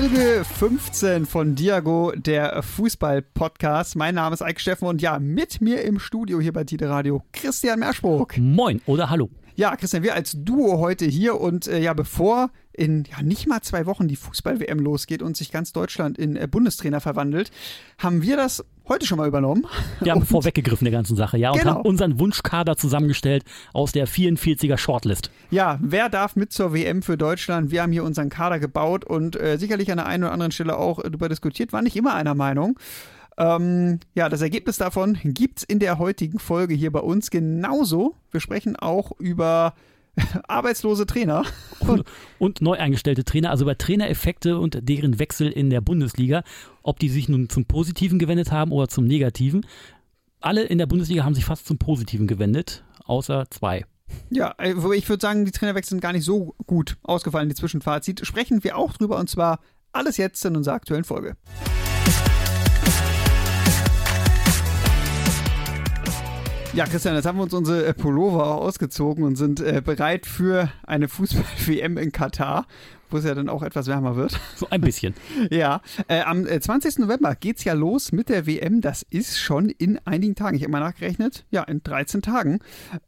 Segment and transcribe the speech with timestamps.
[0.00, 3.96] Folge 15 von Diago, der Fußball-Podcast.
[3.96, 7.22] Mein Name ist Eike Steffen und ja, mit mir im Studio hier bei Tide Radio
[7.32, 8.38] Christian Merschbruck.
[8.38, 9.28] Moin oder hallo.
[9.60, 13.60] Ja, Christian, wir als Duo heute hier und äh, ja, bevor in ja, nicht mal
[13.60, 17.50] zwei Wochen die Fußball-WM losgeht und sich ganz Deutschland in äh, Bundestrainer verwandelt,
[17.98, 19.66] haben wir das heute schon mal übernommen.
[20.00, 21.74] Wir haben vorweggegriffen der ganzen Sache, ja, und Genau.
[21.74, 25.30] haben unseren Wunschkader zusammengestellt aus der 44er Shortlist.
[25.50, 27.70] Ja, wer darf mit zur WM für Deutschland?
[27.70, 30.78] Wir haben hier unseren Kader gebaut und äh, sicherlich an der einen oder anderen Stelle
[30.78, 32.78] auch äh, darüber diskutiert, war nicht immer einer Meinung.
[33.38, 38.14] Ähm, ja, das Ergebnis davon gibt's in der heutigen Folge hier bei uns genauso.
[38.30, 39.74] Wir sprechen auch über
[40.48, 41.44] arbeitslose Trainer.
[41.80, 42.04] Und,
[42.38, 46.42] und neu eingestellte Trainer, also über Trainereffekte und deren Wechsel in der Bundesliga,
[46.82, 49.66] ob die sich nun zum Positiven gewendet haben oder zum Negativen.
[50.40, 53.84] Alle in der Bundesliga haben sich fast zum Positiven gewendet, außer zwei.
[54.30, 58.26] Ja, äh, ich würde sagen, die Trainerwechsel sind gar nicht so gut ausgefallen, die Zwischenfazit.
[58.26, 59.60] Sprechen wir auch drüber und zwar
[59.92, 61.36] alles jetzt in unserer aktuellen Folge.
[66.72, 70.70] Ja, Christian, jetzt haben wir uns unsere äh, Pullover ausgezogen und sind äh, bereit für
[70.86, 72.66] eine Fußball-WM in Katar,
[73.10, 74.38] wo es ja dann auch etwas wärmer wird.
[74.54, 75.14] So ein bisschen.
[75.50, 76.98] Ja, äh, am äh, 20.
[76.98, 78.82] November geht's ja los mit der WM.
[78.82, 80.56] Das ist schon in einigen Tagen.
[80.56, 81.44] Ich habe mal nachgerechnet.
[81.50, 82.60] Ja, in 13 Tagen.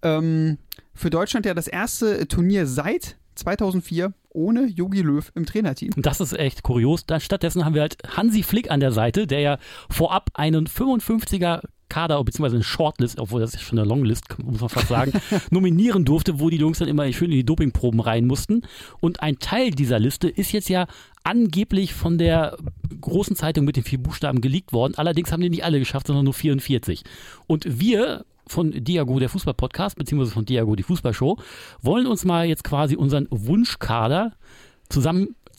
[0.02, 0.58] Ähm,
[0.92, 5.92] für Deutschland ja das erste Turnier seit 2004 ohne Jogi Löw im Trainerteam.
[5.96, 7.04] Das ist echt kurios.
[7.18, 12.24] Stattdessen haben wir halt Hansi Flick an der Seite, der ja vorab einen 55er Kader
[12.24, 15.12] beziehungsweise eine Shortlist, obwohl das ist schon eine Longlist, muss man fast sagen,
[15.50, 18.62] nominieren durfte, wo die Jungs dann immer schön in die Dopingproben rein mussten.
[19.00, 20.86] Und ein Teil dieser Liste ist jetzt ja
[21.22, 22.56] angeblich von der
[23.00, 24.94] großen Zeitung mit den vier Buchstaben geleakt worden.
[24.96, 27.04] Allerdings haben die nicht alle geschafft, sondern nur 44.
[27.46, 31.38] Und wir von Diago, der Fußball-Podcast, beziehungsweise von Diago, die Fußballshow,
[31.82, 34.32] wollen uns mal jetzt quasi unseren Wunschkader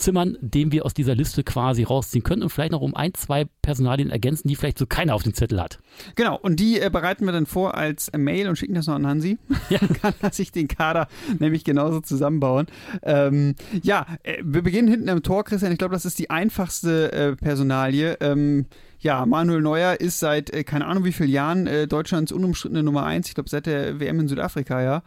[0.03, 3.45] zusammenzimmern, den wir aus dieser Liste quasi rausziehen können und vielleicht noch um ein, zwei
[3.61, 5.79] Personalien ergänzen, die vielleicht so keiner auf dem Zettel hat.
[6.15, 8.95] Genau, und die äh, bereiten wir dann vor als äh, Mail und schicken das noch
[8.95, 9.37] an Hansi.
[9.69, 9.79] Ja.
[9.83, 11.07] Dann kann er sich den Kader
[11.39, 12.67] nämlich genauso zusammenbauen.
[13.01, 15.71] Ähm, ja, äh, wir beginnen hinten im Tor, Christian.
[15.71, 18.17] Ich glaube, das ist die einfachste äh, Personalie.
[18.19, 18.65] Ähm,
[18.99, 23.05] ja, Manuel Neuer ist seit äh, keine Ahnung wie vielen Jahren äh, Deutschlands unumstrittene Nummer
[23.05, 23.29] eins.
[23.29, 25.03] Ich glaube, seit der WM in Südafrika, ja.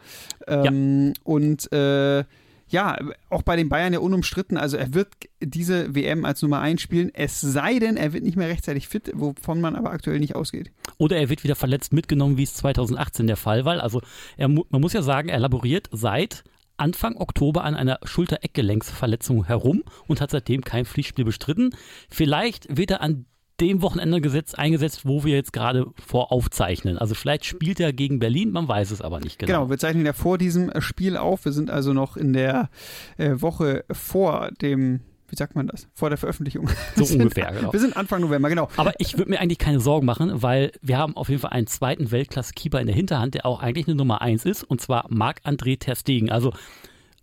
[0.47, 2.23] Ähm, Und äh,
[2.69, 2.97] ja,
[3.29, 4.57] auch bei den Bayern ja unumstritten.
[4.57, 5.07] Also er wird
[5.41, 9.11] diese WM als Nummer eins spielen, es sei denn, er wird nicht mehr rechtzeitig fit,
[9.13, 10.71] wovon man aber aktuell nicht ausgeht.
[10.97, 13.81] Oder er wird wieder verletzt mitgenommen, wie es 2018 der Fall war.
[13.81, 14.01] Also
[14.35, 16.43] er, man muss ja sagen, er laboriert seit
[16.77, 21.71] Anfang Oktober an einer Schulter-Eckgelenksverletzung herum und hat seitdem kein Pflichtspiel bestritten.
[22.09, 23.25] Vielleicht wird er an
[23.59, 26.97] dem Wochenende gesetzt, eingesetzt, wo wir jetzt gerade vor aufzeichnen.
[26.97, 29.51] Also vielleicht spielt er gegen Berlin, man weiß es aber nicht genau.
[29.51, 31.45] Genau, wir zeichnen ja vor diesem äh, Spiel auf.
[31.45, 32.69] Wir sind also noch in der
[33.17, 35.87] äh, Woche vor dem, wie sagt man das?
[35.93, 36.69] Vor der Veröffentlichung.
[36.95, 37.73] So sind- ungefähr, genau.
[37.73, 38.69] Wir sind Anfang November, genau.
[38.77, 41.67] Aber ich würde mir eigentlich keine Sorgen machen, weil wir haben auf jeden Fall einen
[41.67, 45.79] zweiten Weltklasse-Keeper in der Hinterhand, der auch eigentlich eine Nummer eins ist, und zwar Marc-André
[45.79, 46.29] Ter Stegen.
[46.29, 46.53] Also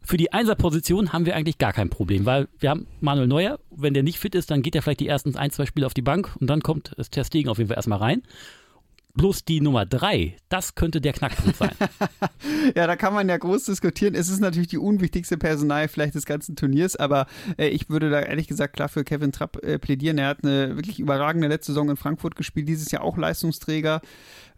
[0.05, 3.95] für die Einserposition haben wir eigentlich gar kein Problem, weil wir haben Manuel Neuer, wenn
[3.95, 6.03] der nicht fit ist, dann geht er vielleicht die ersten ein, zwei Spiele auf die
[6.03, 8.23] Bank und dann kommt das Stegen auf jeden Fall erstmal rein.
[9.17, 11.71] Bloß die Nummer drei, das könnte der Knackpunkt sein.
[12.77, 14.15] Ja, da kann man ja groß diskutieren.
[14.15, 17.27] Es ist natürlich die unwichtigste Personal vielleicht des ganzen Turniers, aber
[17.59, 20.19] äh, ich würde da ehrlich gesagt klar für Kevin Trapp äh, plädieren.
[20.19, 24.01] Er hat eine wirklich überragende letzte Saison in Frankfurt gespielt, dieses Jahr auch Leistungsträger.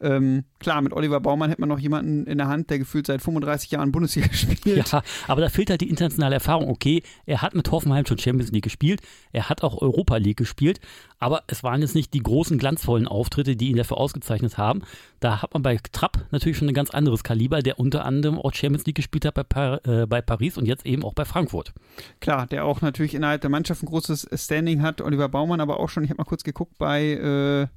[0.01, 3.23] Ähm, klar, mit Oliver Baumann hätte man noch jemanden in der Hand, der gefühlt seit
[3.23, 4.91] 35 Jahren Bundesliga spielt.
[4.91, 6.69] Ja, aber da fehlt halt die internationale Erfahrung.
[6.69, 9.01] Okay, er hat mit Hoffenheim schon Champions League gespielt,
[9.33, 10.81] er hat auch Europa League gespielt,
[11.19, 14.83] aber es waren jetzt nicht die großen glanzvollen Auftritte, die ihn dafür ausgezeichnet haben.
[15.21, 18.53] Da hat man bei Trapp natürlich schon ein ganz anderes Kaliber, der unter anderem auch
[18.53, 21.73] Champions League gespielt hat bei, Par äh, bei Paris und jetzt eben auch bei Frankfurt.
[22.21, 25.01] Klar, der auch natürlich innerhalb der Mannschaft ein großes Standing hat.
[25.01, 27.69] Oliver Baumann aber auch schon, ich habe mal kurz geguckt, bei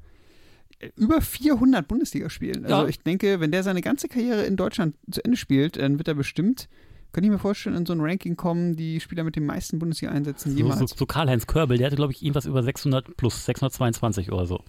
[0.82, 2.66] äh, über 400 Bundesligaspielen.
[2.66, 2.88] Also Ja.
[2.88, 6.14] ich denke, wenn der seine ganze Karriere in Deutschland zu Ende spielt, dann wird er
[6.16, 6.70] bestimmt,
[7.12, 10.56] könnte ich mir vorstellen, in so ein Ranking kommen, die Spieler mit den meisten Bundesliga-Einsätzen
[10.56, 10.80] jemals.
[10.80, 14.60] so, so Karl-Heinz Körbel, der hatte glaube ich irgendwas über 600 plus, 622 oder so.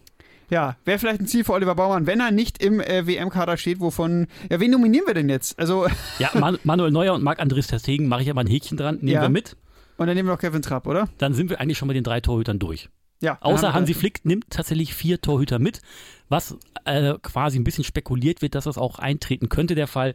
[0.50, 3.78] Ja, wäre vielleicht ein Ziel für Oliver Baumann, wenn er nicht im äh, WM-Kader steht,
[3.78, 5.56] wovon, ja, wen nominieren wir denn jetzt?
[5.58, 5.86] Also,
[6.18, 8.96] Ja, Man Manuel Neuer und Marc-André Ter Stegen mache ich ja mal ein Häkchen dran,
[8.96, 9.22] nehmen Ja.
[9.22, 9.56] wir mit.
[9.96, 11.08] und dann nehmen wir noch Kevin Trapp, oder?
[11.18, 12.88] Dann sind wir eigentlich schon mit den drei Torhütern durch.
[13.20, 13.38] Ja.
[13.40, 15.82] Außer Hansi Flick nimmt tatsächlich vier Torhüter mit,
[16.28, 20.14] was äh, quasi ein bisschen spekuliert wird, dass das auch eintreten könnte, der Fall.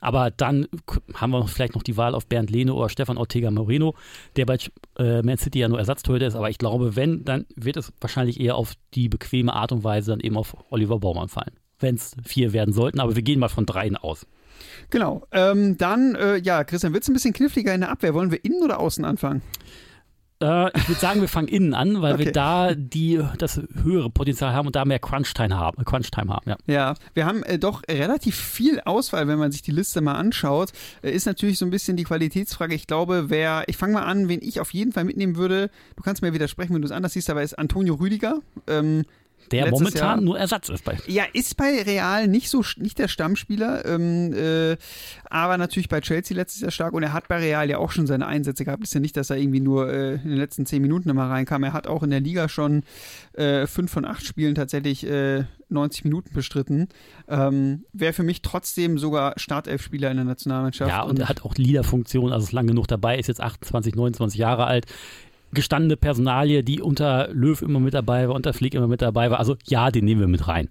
[0.00, 0.66] Aber dann
[1.14, 3.94] haben wir vielleicht noch die Wahl auf Bernd Lehne oder Stefan Ortega Moreno,
[4.36, 4.58] der bei
[4.98, 6.34] äh, Man City ja nur Ersatztorhüter ist.
[6.34, 10.10] Aber ich glaube, wenn, dann wird es wahrscheinlich eher auf die bequeme Art und Weise
[10.10, 11.52] dann eben auf Oliver Baumann fallen.
[11.78, 14.26] Wenn es vier werden sollten, aber wir gehen mal von dreien aus.
[14.90, 15.26] Genau.
[15.32, 18.14] Ähm, dann, äh, ja, Christian, wird es ein bisschen kniffliger in der Abwehr?
[18.14, 19.42] Wollen wir innen oder außen anfangen?
[20.42, 22.24] Äh, ich würde sagen, wir fangen innen an, weil Okay.
[22.26, 25.84] wir da die, das höhere Potenzial haben und da mehr Crunch-Time haben.
[25.84, 26.56] Crunch-Time haben ja.
[26.66, 30.72] Ja, wir haben äh, doch relativ viel Auswahl, wenn man sich die Liste mal anschaut.
[31.02, 32.74] Äh, ist natürlich so ein bisschen die Qualitätsfrage.
[32.74, 35.70] Ich glaube, wer, ich fange mal an, wen ich auf jeden Fall mitnehmen würde.
[35.96, 38.40] Du kannst mir widersprechen, wenn du es anders siehst, aber ist Antonio Rüdiger.
[38.66, 39.04] Ähm,
[39.50, 40.96] Der momentan Jahr- nur Ersatz ist bei.
[41.06, 44.76] ja, ist bei Real nicht so nicht der Stammspieler, ähm, äh,
[45.24, 48.06] aber natürlich bei Chelsea letztes Jahr stark und er hat bei Real ja auch schon
[48.06, 48.82] seine Einsätze gehabt.
[48.82, 51.62] Ist ja nicht, dass er irgendwie nur äh, in den letzten zehn Minuten immer reinkam.
[51.64, 52.82] Er hat auch in der Liga schon
[53.34, 56.88] äh, fünf von acht Spielen tatsächlich äh, 90 Minuten bestritten.
[57.28, 60.90] Ähm, Wäre für mich trotzdem sogar Startelf-Spieler in der Nationalmannschaft.
[60.90, 64.38] Ja, und er hat auch Leaderfunktion, also ist lang genug dabei, ist jetzt 28, 29
[64.38, 64.86] Jahre alt.
[65.54, 69.38] Gestandene Personalie, die unter Löw immer mit dabei war, unter Flick immer mit dabei war.
[69.38, 70.68] Also ja, den nehmen wir mit rein.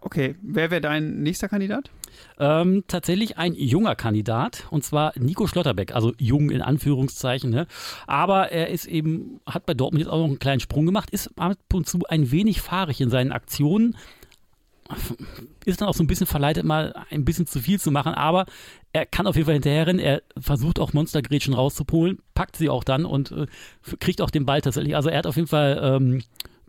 [0.00, 1.90] Okay, wer wäre dein nächster Kandidat?
[2.38, 7.66] Ähm, tatsächlich ein junger Kandidat und zwar Nico Schlotterbeck, also jung in Anführungszeichen, ne?
[8.06, 11.30] aber er ist eben, hat bei Dortmund jetzt auch noch einen kleinen Sprung gemacht, ist
[11.38, 13.96] ab und zu ein wenig fahrig in seinen Aktionen,
[15.64, 18.46] ist dann auch so ein bisschen verleitet, mal ein bisschen zu viel zu machen, aber
[18.92, 23.04] er kann auf jeden Fall hinterherrennen, er versucht auch Monstergrätschen rauszupolen, packt sie auch dann
[23.04, 23.46] und äh,
[24.00, 26.22] kriegt auch den Ball tatsächlich, also er hat auf jeden Fall ähm,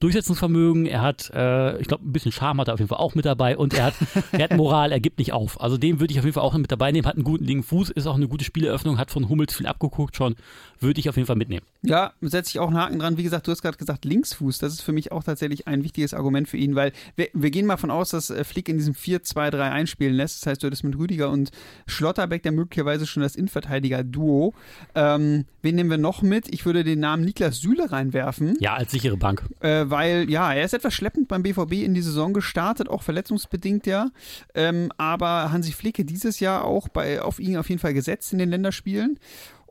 [0.04, 3.16] Durchsetzungsvermögen, er hat, äh, ich glaube, ein bisschen Charme hat er auf jeden Fall auch
[3.16, 3.94] mit dabei und er hat,
[4.32, 5.60] er hat Moral, er gibt nicht auf.
[5.62, 7.64] Also den würde ich auf jeden Fall auch mit dabei nehmen, hat einen guten linken
[7.64, 10.36] Fuß, ist auch eine gute Spieleröffnung, hat von Hummels viel abgeguckt schon,
[10.80, 11.66] würde ich auf jeden Fall mitnehmen.
[11.82, 13.18] Ja, setze ich auch einen Haken dran.
[13.18, 14.58] Wie gesagt, du hast gerade gesagt Linksfuß.
[14.60, 17.66] Das ist für mich auch tatsächlich ein wichtiges Argument für ihn, weil wir, wir gehen
[17.66, 20.42] mal von aus, dass äh, Flick in diesem 4-2-3 einspielen lässt.
[20.42, 21.52] Das heißt, du hättest mit Rüdiger und
[21.88, 24.54] Schlotterbeck dann möglicherweise schon das Innenverteidiger-Duo.
[24.96, 26.54] Ähm, wen nehmen wir noch mit?
[26.54, 29.44] Ich würde den Namen Niklas Süle reinwerfen, Ja, als sichere Bank.
[29.62, 33.86] äh, weil, ja, er ist etwas schleppend beim BVB in die Saison gestartet, auch verletzungsbedingt
[33.86, 34.10] ja.
[34.56, 38.40] Ähm, aber Hansi Flicke dieses Jahr auch bei, auf ihn auf jeden Fall gesetzt in
[38.40, 39.20] den Länderspielen.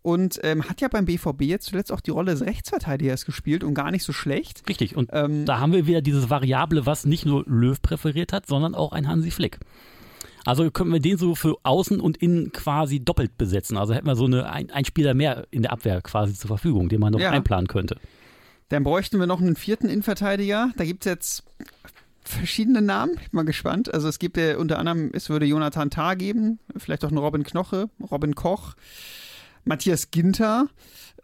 [0.00, 3.74] Und ähm, hat ja beim BVB jetzt zuletzt auch die Rolle des Rechtsverteidigers gespielt und
[3.74, 4.62] gar nicht so schlecht.
[4.68, 4.96] Richtig.
[4.96, 8.74] Und Ähm, da haben wir wieder dieses Variable, was nicht nur Löw präferiert hat, sondern
[8.74, 9.58] auch ein Hansi Flick.
[10.44, 13.76] Also können wir den so für außen und innen quasi doppelt besetzen.
[13.76, 16.88] Also hätten wir so eine, ein, ein Spieler mehr in der Abwehr quasi zur Verfügung,
[16.88, 17.30] den man noch Ja.
[17.30, 17.96] einplanen könnte.
[18.72, 20.70] Dann bräuchten wir noch einen vierten Innenverteidiger.
[20.78, 21.42] Da gibt es jetzt
[22.24, 23.12] verschiedene Namen.
[23.20, 23.92] Ich bin mal gespannt.
[23.92, 27.44] Also es gibt ja unter anderem, es würde Jonathan Tah geben, vielleicht auch einen Robin
[27.44, 28.72] Knoche, Robin Koch,
[29.66, 30.68] Matthias Ginter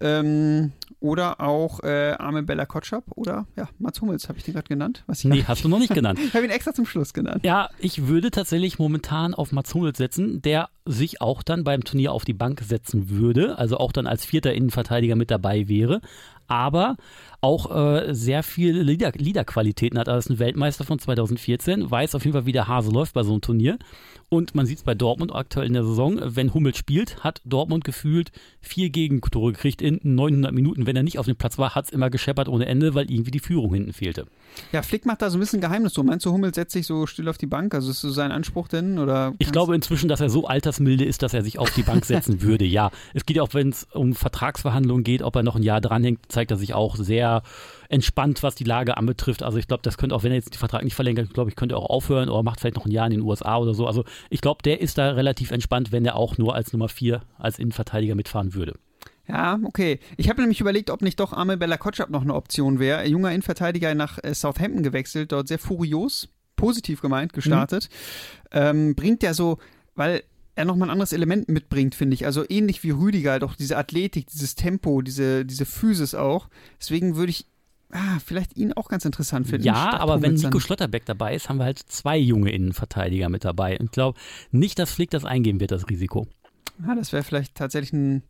[0.01, 4.69] ähm, oder auch äh, Armin Bella Kotschap oder ja, Mats Hummels, habe ich den gerade
[4.69, 5.05] genannt?
[5.07, 6.19] Was Nee, hast du noch nicht genannt.
[6.29, 7.45] Ich habe ihn extra zum Schluss genannt.
[7.45, 12.13] Ja, ich würde tatsächlich momentan auf Mats Hummels setzen, der sich auch dann beim Turnier
[12.13, 16.03] auf die Bank setzen würde, also auch dann als vierter Innenverteidiger mit dabei wäre,
[16.49, 16.97] aber
[17.41, 20.09] auch äh, sehr viele Lieder, Liederqualitäten hat.
[20.09, 23.23] Er ist ein Weltmeister von 2014, weiß auf jeden Fall, wie der Hase läuft bei
[23.23, 23.79] so einem Turnier.
[24.31, 27.85] Und man sieht es bei Dortmund aktuell in der Saison, wenn Hummels spielt, hat Dortmund
[27.85, 28.31] gefühlt
[28.61, 30.87] vier Gegentore gekriegt in 900 Minuten.
[30.87, 33.31] Wenn er nicht auf dem Platz war, hat es immer gescheppert ohne Ende, weil irgendwie
[33.31, 34.27] die Führung hinten fehlte.
[34.73, 36.07] Ja, Flick macht da so ein bisschen Geheimnis drum.
[36.07, 37.75] Meinst du, Hummels setzt sich so still auf die Bank?
[37.75, 38.99] Also ist so sein Anspruch denn?
[38.99, 42.05] Oder Ich glaube inzwischen, dass er so altersmilde ist, dass er sich auf die Bank
[42.05, 42.67] setzen würde.
[42.67, 46.21] Ja, es geht auch, wenn es um Vertragsverhandlungen geht, ob er noch ein Jahr dranhängt,
[46.29, 47.28] zeigt er sich auch sehr
[47.89, 49.43] entspannt, was die Lage anbetrifft.
[49.43, 51.57] Also ich glaube, das könnte auch, wenn er jetzt den Vertrag nicht verlängert, glaube ich,
[51.57, 53.87] könnte er auch aufhören oder macht vielleicht noch ein Jahr in den USA oder so.
[53.87, 57.23] Also ich glaube, der ist da relativ entspannt, wenn er auch nur als Nummer vier
[57.39, 58.75] als Innenverteidiger mitfahren würde.
[59.27, 60.01] Ja, okay.
[60.17, 63.07] Ich habe nämlich überlegt, ob nicht doch Amel Bella Kotschap noch eine Option wäre.
[63.07, 67.91] Junger Innenverteidiger nach äh, Southampton gewechselt, dort sehr furios, positiv gemeint, gestartet.
[68.51, 69.59] Ähm, bringt ja so,
[69.95, 70.23] weil
[70.59, 72.27] er nochmal ein anderes Element mitbringt, finde ich.
[72.27, 76.49] Also ähnlich wie Rüdiger, doch diese Athletik, dieses Tempo, diese, diese Physis auch.
[76.81, 77.47] Deswegen würde ich
[77.93, 79.65] ah, vielleicht ihn auch ganz interessant finden.
[79.65, 80.59] Ja, aber wenn Nico.
[80.59, 83.79] Schlotterbeck dabei ist, haben wir halt zwei junge Innenverteidiger mit dabei.
[83.79, 84.19] Und ich glaube
[84.51, 86.27] nicht, dass Flick das eingehen wird, das Risiko.
[86.87, 88.23] Ja, das wäre vielleicht tatsächlich ein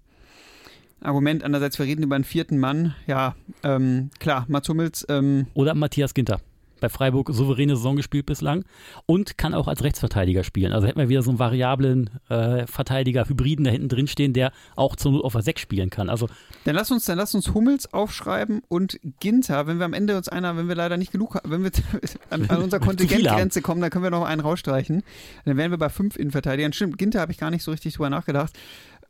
[1.00, 1.44] Argument.
[1.44, 2.94] Andererseits, wir reden über einen vierten Mann.
[3.06, 6.40] Ja, ähm, klar, Mats Hummels, ähm, Oder Matthias Ginter.
[6.80, 8.64] Bei Freiburg souveräne Saison gespielt bislang
[9.06, 10.72] und kann auch als Rechtsverteidiger spielen.
[10.72, 14.52] Also hätten wir wieder so einen variablen äh, Verteidiger, Hybriden da hinten drin stehen, der
[14.76, 16.08] auch zur Not auf der 6 spielen kann.
[16.08, 16.28] Also
[16.64, 19.66] Dann lass uns, dann lass uns Hummels aufschreiben und Ginter.
[19.66, 21.70] Wenn wir am Ende uns einer, wenn wir leider nicht genug, wenn wir
[22.30, 25.02] an, an unserer Kontingentgrenze kommen, dann können wir noch einen rausstreichen.
[25.44, 26.72] Dann wären wir bei fünf Innenverteidigern.
[26.72, 28.52] Stimmt, Ginter habe ich gar nicht so richtig drüber nachgedacht,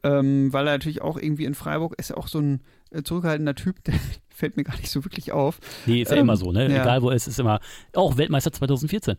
[0.02, 3.54] ähm, weil er natürlich auch irgendwie in Freiburg ist ja auch so ein äh, zurückhaltender
[3.54, 3.94] Typ, der
[4.28, 5.58] fällt mir gar nicht so wirklich auf.
[5.86, 6.70] nee, ist ja Ähm, immer so, ne?
[6.70, 6.82] ja.
[6.82, 7.60] Egal wo er ist, ist immer
[7.94, 9.16] auch Weltmeister 2014.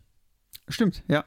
[0.67, 1.25] Stimmt, ja.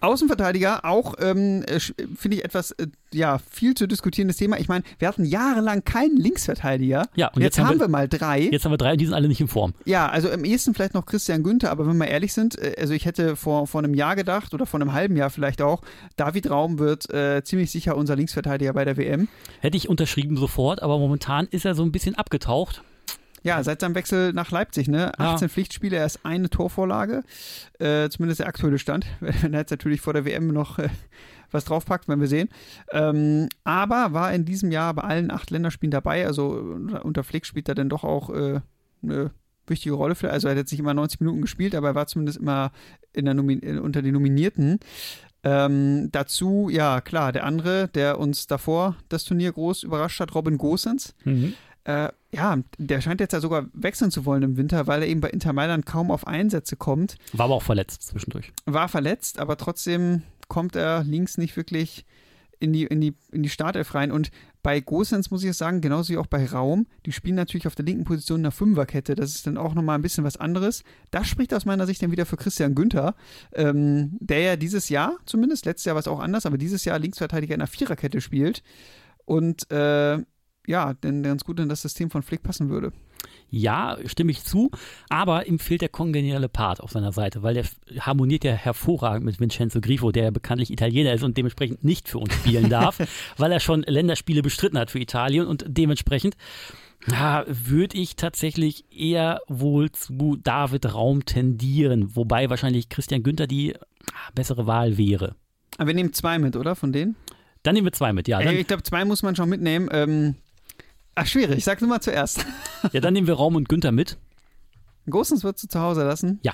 [0.00, 4.58] Außenverteidiger, auch ähm, äh, finde ich etwas, äh, ja, viel zu diskutierendes Thema.
[4.60, 7.08] Ich meine, wir hatten jahrelang keinen Linksverteidiger.
[7.16, 8.42] Ja, und jetzt, jetzt haben wir- wir mal drei.
[8.42, 9.74] Jetzt haben wir drei und die sind alle nicht in Form.
[9.84, 12.94] Ja, also am ehesten vielleicht noch Christian Günther, aber wenn wir ehrlich sind, äh, also
[12.94, 15.82] ich hätte vor, vor einem Jahr gedacht oder vor einem halben Jahr vielleicht auch,
[16.16, 19.28] David Raum wird äh, ziemlich sicher unser Linksverteidiger bei der WM.
[19.60, 22.82] Hätte ich unterschrieben sofort, aber momentan ist er so ein bisschen abgetaucht.
[23.48, 25.18] Ja, seit seinem Wechsel nach Leipzig, ne?
[25.18, 25.52] 18 ja.
[25.52, 27.22] Pflichtspiele, erst eine Torvorlage.
[27.78, 29.06] Äh, zumindest der aktuelle Stand.
[29.20, 30.90] Wenn er jetzt natürlich vor der WM noch äh,
[31.50, 32.50] was draufpackt, werden wir sehen.
[32.92, 36.26] Ähm, aber war in diesem Jahr bei allen acht Länderspielen dabei.
[36.26, 36.50] Also
[37.02, 38.60] unter Flick spielt er dann doch auch äh,
[39.02, 39.30] eine
[39.66, 40.14] wichtige Rolle.
[40.14, 42.70] Für, also er hat jetzt nicht immer 90 Minuten gespielt, aber er war zumindest immer
[43.14, 44.78] in der Nomin unter den Nominierten.
[45.44, 50.58] Ähm, dazu, ja, klar, der andere, der uns davor das Turnier groß überrascht hat, Robin
[50.58, 51.14] Gosens.
[51.24, 51.54] Mhm.
[51.88, 55.22] Äh, ja, der scheint jetzt ja sogar wechseln zu wollen im Winter, weil er eben
[55.22, 57.16] bei Inter Mailand kaum auf Einsätze kommt.
[57.32, 58.52] War aber auch verletzt zwischendurch.
[58.66, 62.04] War verletzt, aber trotzdem kommt er links nicht wirklich
[62.60, 64.12] in die, in die, in die Startelf rein.
[64.12, 64.30] Und
[64.62, 67.74] bei Gosens muss ich jetzt sagen, genauso wie auch bei Raum, die spielen natürlich auf
[67.74, 69.14] der linken Position in der Fünferkette.
[69.14, 70.84] Das ist dann auch nochmal ein bisschen was anderes.
[71.10, 73.14] Das spricht aus meiner Sicht dann wieder für Christian Günther,
[73.54, 76.98] ähm, der ja dieses Jahr, zumindest, letztes Jahr war es auch anders, aber dieses Jahr
[76.98, 78.62] Linksverteidiger in der Viererkette spielt.
[79.24, 80.18] Und äh,
[80.68, 82.92] ja, denn ganz gut in das System von Flick passen würde.
[83.50, 84.70] Ja, stimme ich zu,
[85.08, 87.64] aber ihm fehlt der kongeniale Part auf seiner Seite, weil der
[88.00, 92.18] harmoniert ja hervorragend mit Vincenzo Grifo, der ja bekanntlich Italiener ist und dementsprechend nicht für
[92.18, 92.98] uns spielen darf,
[93.38, 96.36] weil er schon Länderspiele bestritten hat für Italien und dementsprechend
[97.10, 103.74] ja, würde ich tatsächlich eher wohl zu David Raum tendieren, wobei wahrscheinlich Christian Günther die
[104.34, 105.34] bessere Wahl wäre.
[105.78, 106.76] Aber wir nehmen zwei mit, oder?
[106.76, 107.16] Von denen?
[107.62, 108.40] Dann nehmen wir zwei mit, ja.
[108.40, 109.88] ich glaube, zwei muss man schon mitnehmen.
[109.90, 110.34] Ähm,
[111.20, 111.64] Ach, schwierig.
[111.64, 112.44] Sag nur mal zuerst.
[112.92, 114.18] Ja, dann nehmen wir Raum und Günther mit.
[115.10, 116.38] Gosens würdest du zu Hause lassen?
[116.44, 116.52] Ja.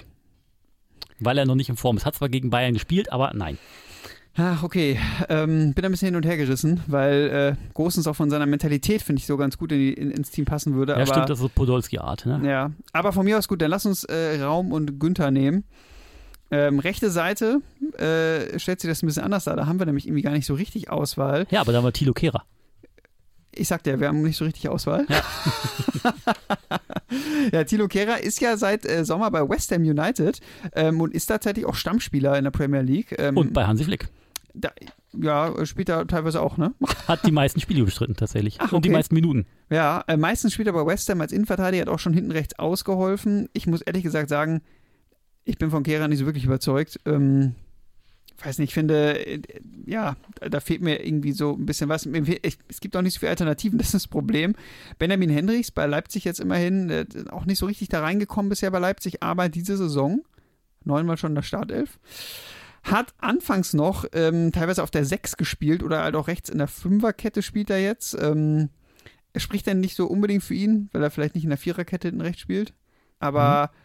[1.21, 2.07] Weil er noch nicht in Form ist.
[2.07, 3.59] Hat zwar gegen Bayern gespielt, aber nein.
[4.37, 4.99] Ach, okay.
[5.29, 9.03] Ähm, bin ein bisschen hin und her gerissen, weil äh, Gosens auch von seiner Mentalität,
[9.03, 10.93] finde ich, so ganz gut in die, in, ins Team passen würde.
[10.93, 12.25] Ja, aber, stimmt, das ist Podolski-Art.
[12.25, 12.41] Ne?
[12.49, 15.65] Ja, aber von mir aus gut, dann lass uns äh, Raum und Günther nehmen.
[16.51, 17.61] Ähm, rechte Seite
[17.99, 19.57] äh, stellt sich das ein bisschen anders dar.
[19.57, 21.47] Da haben wir nämlich irgendwie gar nicht so richtig Auswahl.
[21.51, 22.45] Ja, aber da haben wir Tilo Kehrer.
[23.57, 25.07] Ich sagte ja, wir haben nicht so richtig Auswahl.
[25.09, 25.23] Ja,
[27.53, 30.41] ja Tilo Kehrer ist ja seit äh, Sommer bei West Ham United
[30.75, 33.15] ähm, und ist tatsächlich auch Stammspieler in der Premier League.
[33.19, 34.09] Ähm, und bei Hansi Flick.
[34.55, 34.71] Da,
[35.13, 36.75] ja, spielt er teilweise auch, ne?
[37.09, 38.57] Hat die meisten Spiele bestritten tatsächlich.
[38.59, 38.77] Ach, okay.
[38.77, 39.47] Und die meisten Minuten.
[39.71, 42.59] Ja, äh, meistens spielt er bei West Ham als Innenverteidiger, hat auch schon hinten rechts
[42.59, 43.49] ausgeholfen.
[43.53, 44.63] Ich muss ehrlich gesagt sagen,
[45.45, 46.99] ich bin von Kehrer nicht so wirklich überzeugt.
[47.05, 47.55] Ähm,
[48.43, 49.41] weiß nicht, ich finde, äh,
[49.87, 52.07] ja, da fehlt mir irgendwie so ein bisschen was.
[52.43, 54.55] Es gibt auch nicht so viele Alternativen, das ist das Problem.
[54.99, 58.79] Benjamin Hendricks bei Leipzig jetzt immerhin äh, auch nicht so richtig da reingekommen bisher bei
[58.79, 60.23] Leipzig, aber diese Saison,
[60.85, 61.99] neunmal schon in der Startelf,
[62.83, 66.69] hat anfangs noch ähm, teilweise auf der 6 gespielt oder halt auch rechts in der
[66.69, 68.15] Fünferkette spielt er jetzt.
[68.21, 68.69] Ähm,
[69.33, 72.09] er spricht dann nicht so unbedingt für ihn, weil er vielleicht nicht in der Viererkette
[72.09, 72.75] hinten rechts spielt.
[73.19, 73.84] Aber mhm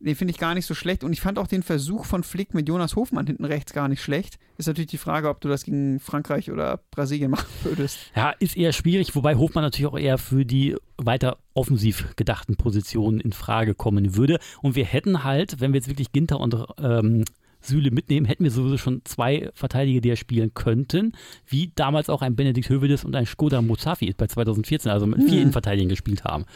[0.00, 1.04] den finde ich gar nicht so schlecht.
[1.04, 4.02] Und ich fand auch den Versuch von Flick mit Jonas Hofmann hinten rechts gar nicht
[4.02, 4.38] schlecht.
[4.56, 7.98] Ist natürlich die Frage, ob du das gegen Frankreich oder Brasilien machen würdest.
[8.16, 13.20] Ja, ist eher schwierig, wobei Hofmann natürlich auch eher für die weiter offensiv gedachten Positionen
[13.20, 14.38] in Frage kommen würde.
[14.62, 17.24] Und wir hätten halt, wenn wir jetzt wirklich Ginter und ähm,
[17.60, 21.12] Süle mitnehmen, hätten wir sowieso schon zwei Verteidiger, die er spielen könnten,
[21.46, 25.32] wie damals auch ein Benedikt Hövedes und ein Skoda Musafi bei 2014, also mit vier
[25.32, 25.42] mhm.
[25.42, 26.46] Innenverteidigern gespielt haben.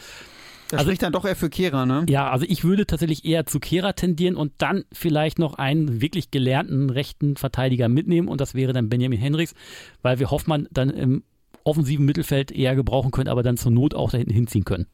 [0.69, 2.05] Das also, spricht dann doch eher für Kehra, ne?
[2.09, 6.31] Ja, also ich würde tatsächlich eher zu Kehra tendieren und dann vielleicht noch einen wirklich
[6.31, 9.53] gelernten rechten Verteidiger mitnehmen und das wäre dann Benjamin Henrichs,
[10.01, 11.23] weil wir Hoffmann dann im
[11.63, 14.87] offensiven Mittelfeld eher gebrauchen können, aber dann zur Not auch da hinten hinziehen können.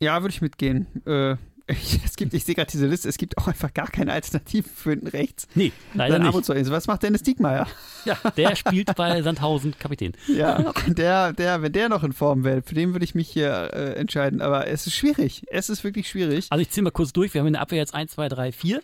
[0.00, 0.86] Ja, würde ich mitgehen.
[1.06, 1.36] Äh,
[2.04, 4.94] es gibt, ich sehe gerade diese Liste, es gibt auch einfach gar keine Alternative für
[4.94, 5.46] den rechts.
[5.54, 6.70] Nee, leider nicht.
[6.70, 7.66] Was macht Dennis Diekmeyer?
[8.04, 10.12] Ja, der spielt bei Sandhausen Kapitän.
[10.28, 13.70] Ja, der, der, wenn der noch in Form wäre, für den würde ich mich hier
[13.72, 14.42] äh, entscheiden.
[14.42, 15.44] Aber es ist schwierig.
[15.48, 16.48] Es ist wirklich schwierig.
[16.50, 17.32] Also ich ziehe mal kurz durch.
[17.32, 18.82] Wir haben in der Abwehr jetzt 1, 2, 3, 4.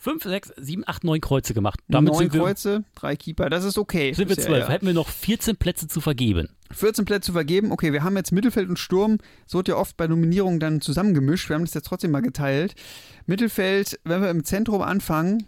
[0.00, 1.80] 5, 6, 7, 8, 9 Kreuze gemacht.
[1.88, 4.12] Damit neun Kreuze, drei Keeper, das ist okay.
[4.12, 4.64] Sind wir zwölf.
[4.64, 4.68] Ja.
[4.68, 6.48] Hätten wir noch 14 Plätze zu vergeben.
[6.70, 7.72] 14 Plätze zu vergeben.
[7.72, 9.18] Okay, wir haben jetzt Mittelfeld und Sturm.
[9.46, 11.48] So wird ja oft bei Nominierungen dann zusammengemischt.
[11.48, 12.74] Wir haben das jetzt trotzdem mal geteilt.
[13.26, 15.44] Mittelfeld, wenn wir im Zentrum anfangen,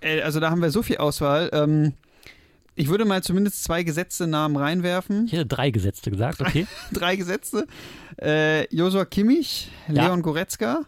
[0.00, 1.50] äh, also da haben wir so viel Auswahl.
[1.52, 1.94] Ähm,
[2.74, 5.26] ich würde mal zumindest zwei gesetzte Namen reinwerfen.
[5.26, 6.66] Ich hätte drei gesetzte gesagt, okay.
[6.92, 7.66] drei gesetzte.
[8.20, 10.22] Äh, Josua Kimmich, Leon ja.
[10.22, 10.82] Goretzka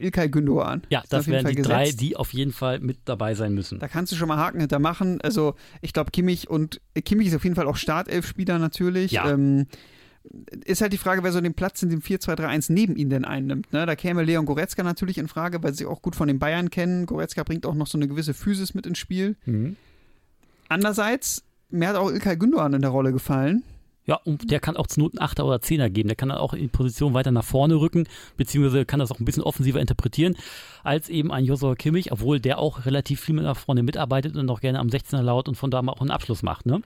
[0.00, 0.82] Ilkay Gündoğan.
[0.88, 1.70] Ja, das wären die gesetzt.
[1.70, 3.78] drei, die auf jeden Fall mit dabei sein müssen.
[3.78, 5.20] Da kannst du schon mal Haken hintermachen.
[5.20, 9.12] Also ich glaube, Kimmich und Kimmich ist auf jeden Fall auch Startelf-Spieler natürlich.
[9.12, 9.30] Ja.
[9.30, 9.66] Ähm,
[10.64, 13.72] ist halt die Frage, wer so den Platz in dem 4-2-3-1 neben ihm denn einnimmt.
[13.74, 13.84] Ne?
[13.84, 17.04] Da käme Leon Goretzka natürlich in Frage, weil sie auch gut von den Bayern kennen.
[17.04, 19.36] Goretzka bringt auch noch so eine gewisse Physis mit ins Spiel.
[19.44, 19.76] Mhm.
[20.68, 23.64] Andererseits, mir hat auch Ilkay Gündoğan in der Rolle gefallen.
[24.06, 26.08] Ja, und der kann auch zu Noten Achter oder Zehner geben.
[26.08, 28.06] Der kann dann auch in die Position weiter nach vorne rücken,
[28.36, 30.36] beziehungsweise kann das auch ein bisschen offensiver interpretieren,
[30.82, 34.48] als eben ein Josua Kimmich, obwohl der auch relativ viel mit nach vorne mitarbeitet und
[34.50, 36.66] auch gerne am 16er laut und von da mal auch einen Abschluss macht.
[36.66, 36.82] Ne?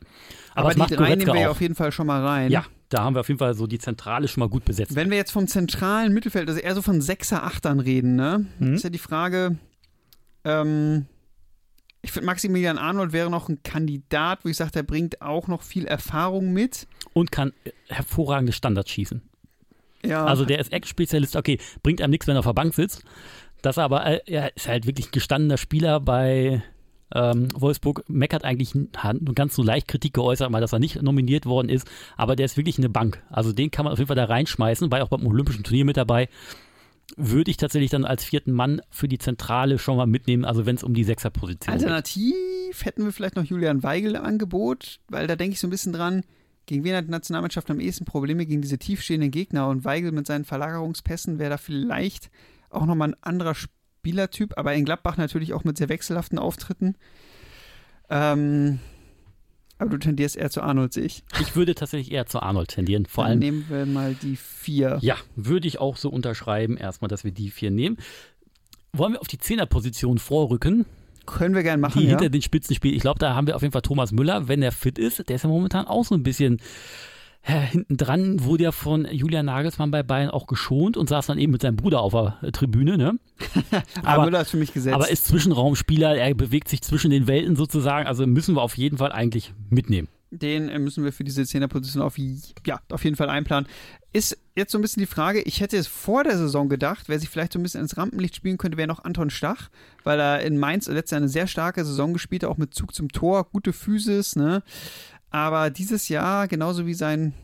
[0.54, 2.52] Aber, Aber die drei nehmen wir ja auf jeden Fall schon mal rein.
[2.52, 2.64] Ja.
[2.88, 4.94] da haben wir auf jeden Fall so die Zentrale schon mal gut besetzt.
[4.94, 8.46] Wenn wir jetzt vom zentralen Mittelfeld, also eher so von Sechser, Achtern reden, ne?
[8.60, 8.74] Mhm.
[8.74, 9.56] Ist ja die Frage,
[10.44, 11.06] ähm,
[12.02, 15.62] ich finde, Maximilian Arnold wäre noch ein Kandidat, wo ich sage, der bringt auch noch
[15.62, 16.86] viel Erfahrung mit.
[17.12, 19.22] Und kann äh, hervorragende Standards schießen.
[20.04, 23.02] Ja, Also der ist Ex-Spezialist, okay, bringt einem nichts, wenn er auf der Bank sitzt.
[23.62, 26.62] Das aber, äh, er ist halt wirklich ein gestandener Spieler bei
[27.14, 28.04] ähm, Wolfsburg.
[28.08, 31.68] Meckert eigentlich, hat nur ganz so leicht Kritik geäußert, mal, dass er nicht nominiert worden
[31.68, 31.88] ist.
[32.16, 33.22] Aber der ist wirklich eine Bank.
[33.30, 35.84] Also den kann man auf jeden Fall da reinschmeißen, war ja auch beim Olympischen Turnier
[35.84, 36.28] mit dabei.
[37.16, 40.76] Würde ich tatsächlich dann als vierten Mann für die Zentrale schon mal mitnehmen, also wenn
[40.76, 41.82] es um die Sechserposition geht.
[41.82, 45.70] Alternativ hätten wir vielleicht noch Julian Weigel im Angebot, weil da denke ich so ein
[45.70, 46.22] bisschen dran,
[46.66, 48.44] gegen wen hat die Nationalmannschaft am ehesten Probleme?
[48.44, 52.30] Gegen diese tiefstehenden Gegner und Weigel mit seinen Verlagerungspässen wäre da vielleicht
[52.68, 56.96] auch nochmal ein anderer Spielertyp, aber in Gladbach natürlich auch mit sehr wechselhaften Auftritten.
[58.10, 58.80] Ähm,
[59.78, 61.22] aber du tendierst eher zu Arnold, sehe ich.
[61.40, 63.06] Ich würde tatsächlich eher zu Arnold tendieren.
[63.06, 64.98] Vor Dann allem nehmen wir mal die vier.
[65.00, 67.96] Ja, würde ich auch so unterschreiben, erstmal, dass wir die vier nehmen.
[68.92, 70.86] Wollen wir auf die Zehnerposition vorrücken,
[71.26, 72.10] Können wir gerne machen, die ja.
[72.10, 72.94] hinter den Spitzen spielt?
[72.94, 75.28] Ich glaube, da haben wir auf jeden Fall Thomas Müller, wenn er fit ist.
[75.28, 76.58] Der ist ja momentan auch so ein bisschen
[77.42, 81.52] hinten dran, wurde ja von Julian Nagelsmann bei Bayern auch geschont und saß dann eben
[81.52, 82.98] mit seinem Bruder auf der Tribüne.
[82.98, 83.18] Ne?
[84.02, 84.94] aber, aber- Müller ist für mich gesetzt.
[84.94, 88.98] Aber ist Zwischenraumspieler, er bewegt sich zwischen den Welten sozusagen, also müssen wir auf jeden
[88.98, 90.08] Fall eigentlich mitnehmen.
[90.30, 93.66] Den äh, müssen wir für diese Zehnerposition auf, ja, auf jeden Fall einplanen.
[94.12, 97.18] Ist jetzt so ein bisschen die Frage, ich hätte es vor der Saison gedacht, wer
[97.18, 99.70] sich vielleicht so ein bisschen ins Rampenlicht spielen könnte, wäre noch Anton Stach,
[100.04, 102.94] weil er in Mainz letztes Jahr eine sehr starke Saison gespielt hat, auch mit Zug
[102.94, 104.62] zum Tor, gute Physis, ne?
[105.30, 107.34] Aber dieses Jahr, genauso wie sein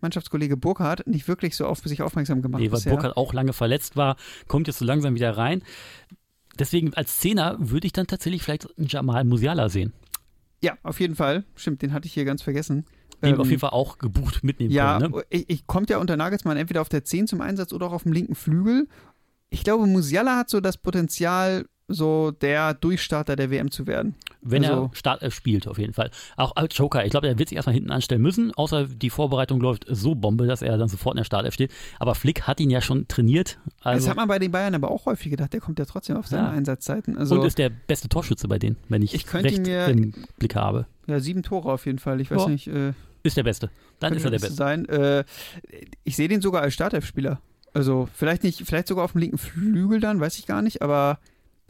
[0.00, 2.92] Mannschaftskollege Burkhardt, nicht wirklich so auf sich aufmerksam gemacht Nee, weil bisher.
[2.92, 4.16] Burkhardt auch lange verletzt war,
[4.48, 5.62] kommt jetzt so langsam wieder rein.
[6.58, 9.92] Deswegen als Zehner würde ich dann tatsächlich vielleicht einen Jamal Musiala sehen.
[10.62, 11.44] Ja, auf jeden Fall.
[11.56, 12.84] Stimmt, den hatte ich hier ganz vergessen.
[13.22, 15.12] Den Ähm, auf jeden Fall auch gebucht mitnehmen Ja, können.
[15.12, 15.24] Ne?
[15.30, 18.04] ich, ich kommt ja unter Nagelsmann entweder auf der 10 zum Einsatz oder auch auf
[18.04, 18.86] dem linken Flügel.
[19.50, 24.14] Ich glaube, Musiala hat so das Potenzial, so der Durchstarter der WM zu werden.
[24.40, 26.10] Wenn also- er Startelf spielt, auf jeden Fall.
[26.36, 27.04] Auch als Joker.
[27.04, 30.46] Ich glaube, er wird sich erstmal hinten anstellen müssen, außer die Vorbereitung läuft so Bombe,
[30.46, 31.70] dass er dann sofort in der Startelf steht.
[31.98, 33.58] Aber Flick hat ihn ja schon trainiert.
[33.78, 36.16] das Also, hat man bei den Bayern aber auch häufig gedacht, der kommt ja trotzdem
[36.16, 36.50] auf seine Ja.
[36.52, 37.16] Einsatzzeiten.
[37.18, 40.54] Also und ist der beste Torschütze bei denen, wenn ich, Ich recht mir- im Blick
[40.56, 40.86] habe.
[41.06, 42.20] ja, sieben Tore auf jeden Fall.
[42.20, 42.48] Ich weiß Ja.
[42.48, 42.92] nicht, äh,
[43.22, 43.70] Ist der Beste.
[44.00, 44.56] Dann ist er der das Beste.
[44.56, 44.86] sein.
[44.88, 45.24] Äh,
[46.04, 47.40] ich sehe den sogar als Startelf-Spieler.
[47.72, 51.18] Also vielleicht nicht, vielleicht sogar auf dem linken Flügel dann, weiß ich gar nicht, aber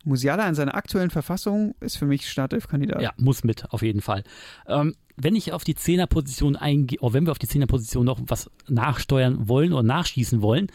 [0.05, 3.03] Musiala in seiner aktuellen Verfassung ist für mich Startelf-Kandidat.
[3.03, 4.25] Ja, muss mit, auf jeden Fall.
[4.67, 8.51] Ähm, wenn ich auf die Zehnerposition eingehe, oder wenn wir auf die Zehnerposition noch was
[8.69, 10.69] nachsteuern wollen oder nachschießen wollen,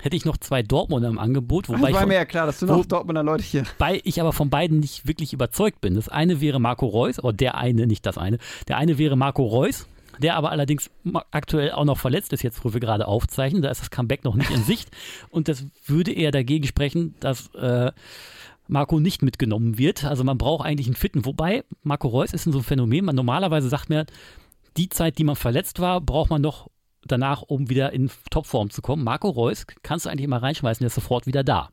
[0.00, 2.46] hätte ich noch zwei Dortmunder im Angebot, wobei das ich, war von, mir ja klar,
[2.46, 3.64] dass du noch Dortmunder Leute hier.
[3.78, 5.94] wobei ich aber von beiden nicht wirklich überzeugt bin.
[5.94, 8.38] Das eine wäre Marco Reus, oder der eine, nicht das eine.
[8.68, 9.86] Der eine wäre Marco Reus,
[10.18, 10.90] der aber allerdings
[11.30, 13.62] aktuell auch noch verletzt ist, jetzt wo wir gerade aufzeichnen.
[13.62, 14.90] Da ist das Comeback noch nicht in Sicht.
[15.30, 17.92] Und das würde eher dagegen sprechen, dass äh,
[18.68, 20.04] Marco nicht mitgenommen wird.
[20.04, 21.24] Also man braucht eigentlich einen Fitten.
[21.24, 23.04] Wobei, Marco Reus ist so ein Phänomen.
[23.04, 24.06] Man normalerweise sagt mir,
[24.76, 26.68] die Zeit, die man verletzt war, braucht man noch
[27.06, 29.02] danach, um wieder in Topform zu kommen.
[29.02, 31.70] Marco Reus kannst du eigentlich immer reinschmeißen, der ist sofort wieder da.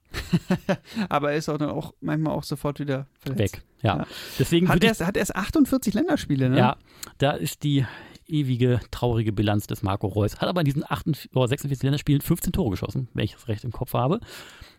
[1.10, 3.55] Aber er ist auch dann auch manchmal auch sofort wieder verletzt.
[3.55, 3.63] Weg.
[3.81, 3.97] Ja.
[3.97, 4.08] Ja.
[4.39, 6.58] Deswegen Hat er, erst, hat erst 48 Länderspiele, ne?
[6.58, 6.77] ja,
[7.17, 7.86] da ist die
[8.27, 10.39] ewige traurige Bilanz des Marco Reus.
[10.39, 13.63] Hat aber in diesen 48, oder 46 Länderspielen 15 Tore geschossen, wenn ich das recht
[13.63, 14.19] im Kopf habe.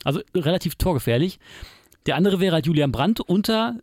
[0.05, 1.39] Also relativ torgefährlich.
[2.07, 3.81] Der andere wäre halt Julian Brandt unter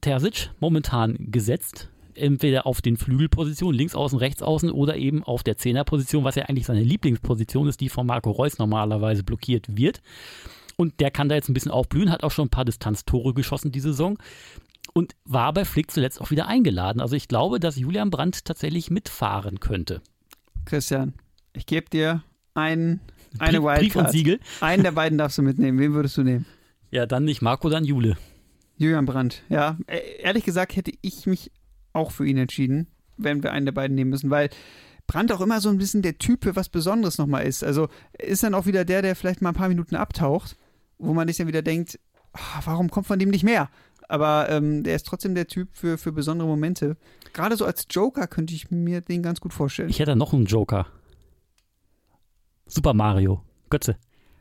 [0.00, 1.88] Terzic, momentan gesetzt.
[2.14, 6.44] Entweder auf den Flügelpositionen, links außen, rechts außen oder eben auf der Zehnerposition, was ja
[6.44, 10.00] eigentlich seine Lieblingsposition ist, die von Marco Reus normalerweise blockiert wird.
[10.76, 13.70] Und der kann da jetzt ein bisschen aufblühen, hat auch schon ein paar Distanztore geschossen
[13.70, 14.18] die Saison
[14.94, 17.00] und war bei Flick zuletzt auch wieder eingeladen.
[17.00, 20.00] Also ich glaube, dass Julian Brandt tatsächlich mitfahren könnte.
[20.64, 21.14] Christian,
[21.52, 23.00] ich gebe dir einen,
[23.38, 24.12] eine Brief, Brief und Wildcard.
[24.12, 24.40] Siegel.
[24.60, 25.78] Einen der beiden darfst du mitnehmen.
[25.78, 26.46] Wen würdest du nehmen?
[26.90, 28.16] Ja, dann nicht Marco, dann Jule.
[28.76, 29.42] Julian Brandt.
[29.48, 31.50] Ja, e- ehrlich gesagt hätte ich mich
[31.92, 34.50] auch für ihn entschieden, wenn wir einen der beiden nehmen müssen, weil
[35.06, 37.64] Brandt auch immer so ein bisschen der Typ für was Besonderes nochmal ist.
[37.64, 40.56] Also ist dann auch wieder der, der vielleicht mal ein paar Minuten abtaucht,
[40.98, 41.98] wo man sich dann wieder denkt,
[42.32, 43.68] ah, warum kommt von dem nicht mehr?
[44.08, 46.96] Aber ähm, der ist trotzdem der Typ für, für besondere Momente.
[47.32, 49.90] Gerade so als Joker könnte ich mir den ganz gut vorstellen.
[49.90, 50.86] Ich hätte noch einen Joker.
[52.66, 53.42] Super Mario.
[53.70, 53.96] Götze.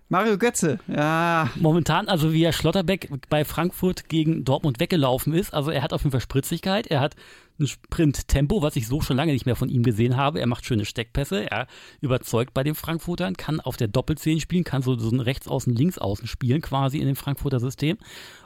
[0.10, 5.70] Mario Götze, ja, Momentan, also wie er Schlotterbeck bei Frankfurt gegen Dortmund weggelaufen ist, also
[5.70, 7.18] er hat auf jeden Fall Spritzigkeit, er hat
[7.60, 10.40] ein Sprinttempo, was ich so schon lange nicht mehr von ihm gesehen habe.
[10.40, 11.68] Er macht schöne Steckpässe, er
[12.00, 16.28] überzeugt bei den Frankfurtern, kann auf der Doppelzehn spielen, kann so, so ein Rechtsaußen, Linksaußen
[16.28, 17.98] spielen quasi in dem Frankfurter System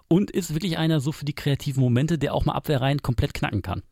[0.07, 3.61] und ist wirklich einer so für die kreativen Momente, der auch mal Abwehrreihen komplett knacken
[3.61, 3.83] kann.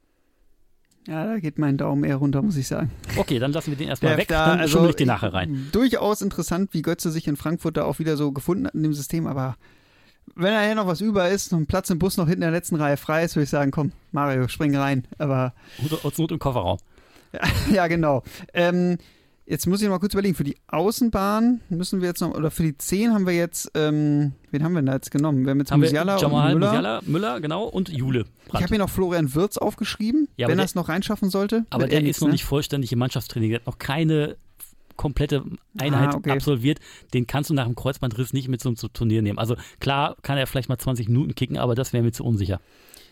[1.10, 2.92] Ja, da geht mein Daumen eher runter, muss ich sagen.
[3.18, 5.68] Okay, dann lassen wir den erstmal weg, da- dann also, schummel ich den nachher rein.
[5.72, 8.94] Durchaus interessant, wie Götze sich in Frankfurt da auch wieder so gefunden hat in dem
[8.94, 9.56] System, aber
[10.36, 12.58] wenn da hier noch was über ist, ein Platz im Bus noch hinten in der
[12.60, 15.08] letzten Reihe frei ist, würde ich sagen, komm, Mario, spring rein.
[15.18, 16.78] Aber Oder aus Not im Kofferraum.
[17.74, 18.24] ja, genau.
[18.54, 18.98] Ähm,
[19.50, 22.52] jetzt muss ich noch mal kurz überlegen, für die Außenbahn müssen wir jetzt noch, oder
[22.52, 25.44] für die 10 haben wir jetzt, ähm, wen haben wir denn da jetzt genommen?
[25.44, 26.68] Wir haben jetzt Haben wir Musiala Jamal und Müller.
[26.72, 28.22] Musiala, Müller, genau, und Jule.
[28.22, 28.64] Ich Brandt.
[28.64, 31.66] habe hier noch Florian Wirz aufgeschrieben, Ja, wenn er es noch reinschaffen sollte.
[31.72, 32.34] Aber der er ist noch ne?
[32.34, 33.50] nicht vollständig im Mannschaftstraining.
[33.50, 34.38] Der hat noch keine
[34.96, 35.44] komplette
[35.80, 36.32] Einheit Ah, okay.
[36.32, 36.80] absolviert.
[37.14, 39.40] Den kannst du nach dem Kreuzbandriss nicht mit so einem Turnier nehmen.
[39.40, 42.60] Also klar kann er vielleicht mal 20 Minuten kicken, aber das wäre mir zu unsicher.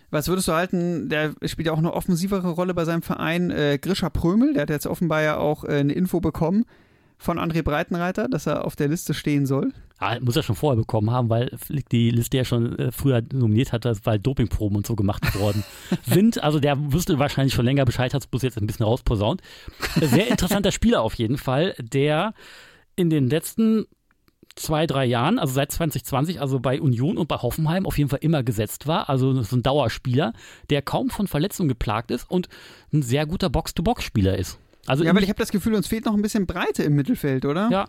[0.09, 1.09] Was würdest du halten?
[1.09, 3.51] Der spielt ja auch eine offensivere Rolle bei seinem Verein.
[3.51, 6.65] Äh, Grisha Prömel, der hat jetzt offenbar ja auch äh, eine Info bekommen
[7.17, 9.73] von André Breitenreiter, dass er auf der Liste stehen soll.
[9.99, 11.49] Ah, muss er schon vorher bekommen haben, weil
[11.91, 15.63] die Liste ja schon äh, früher nominiert hat, weil Dopingproben und so gemacht worden
[16.05, 16.43] sind.
[16.43, 19.41] Also der wusste wahrscheinlich schon länger Bescheid, hat es bloß jetzt ein bisschen rausposaunt.
[19.99, 22.33] Sehr interessanter Spieler auf jeden Fall, der
[22.95, 23.87] in den letzten
[24.57, 28.19] zwei, drei Jahren, also seit 2020, also bei Union und bei Hoffenheim auf jeden Fall
[28.21, 29.09] immer gesetzt war.
[29.09, 30.33] Also so ein Dauerspieler,
[30.69, 32.49] der kaum von Verletzungen geplagt ist und
[32.93, 34.59] ein sehr guter Box-to-Box-Spieler ist.
[34.85, 37.45] Also Ja, weil ich habe das Gefühl, uns fehlt noch ein bisschen Breite im Mittelfeld,
[37.45, 37.69] oder?
[37.71, 37.85] ja.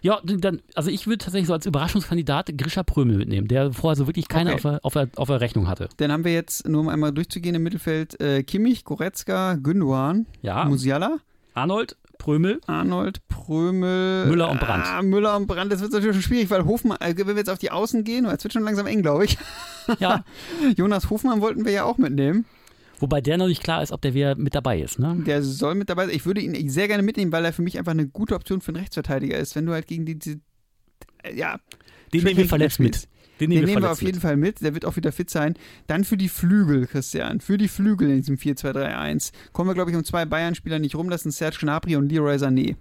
[0.00, 4.06] Ja, dann, also ich würde tatsächlich so als Überraschungskandidat Grisha Prömel mitnehmen, der vorher so
[4.06, 4.56] wirklich keine Okay.
[4.56, 5.90] auf, der, auf, der, auf der Rechnung hatte.
[5.98, 10.64] Dann haben wir jetzt, nur um einmal durchzugehen im Mittelfeld, äh, Kimmich, Goretzka, Gündogan, Ja,
[10.64, 11.18] Musiala,
[11.52, 14.26] Arnold, Prömel, Arnold, Prömel.
[14.26, 14.84] Müller und Brandt.
[14.86, 17.50] Ah, Müller und Brandt, das wird natürlich schon schwierig, weil Hofmann, äh, wenn wir jetzt
[17.50, 19.38] auf die Außen gehen, oh, jetzt wird schon langsam eng, glaube ich.
[19.98, 20.24] ja,
[20.76, 22.44] Jonas Hofmann wollten wir ja auch mitnehmen.
[22.98, 24.98] wobei der noch nicht klar ist, ob der wieder mit dabei ist.
[24.98, 25.16] Ne?
[25.26, 26.16] Der soll mit dabei sein.
[26.16, 28.72] Ich würde ihn sehr gerne mitnehmen, weil er für mich einfach eine gute Option für
[28.72, 29.54] einen Rechtsverteidiger ist.
[29.56, 30.40] Wenn du halt gegen die, die
[31.34, 31.58] ja,
[32.12, 33.08] Den nehmen wir verletzt mit.
[33.40, 34.60] Den Den nehmen wir nehmen wir auf jeden Fall mit.
[34.62, 35.54] Der wird auch wieder fit sein.
[35.86, 37.40] Dann für die Flügel, Christian.
[37.40, 39.32] Für die Flügel in diesem 4-2-3-1.
[39.52, 41.08] Kommen wir, glaube ich, um zwei Bayern-Spieler nicht rum.
[41.10, 42.76] Das sind Serge Gnabry und Leroy Sané.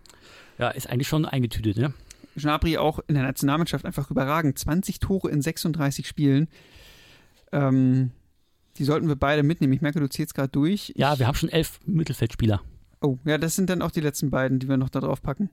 [0.57, 1.77] Ja, ist eigentlich schon eingetütet.
[1.77, 1.93] Ne?
[2.35, 4.57] Gnabry auch in der Nationalmannschaft einfach überragend.
[4.57, 6.47] 20 Tore in 36 Spielen.
[7.51, 8.11] Ähm,
[8.77, 9.73] die sollten wir beide mitnehmen.
[9.73, 10.93] Ich merke, du zählst gerade durch.
[10.95, 12.61] Ja, Ich- wir haben schon elf Mittelfeldspieler.
[13.01, 15.49] Oh, ja, das sind dann auch die letzten beiden, die wir noch da drauf packen.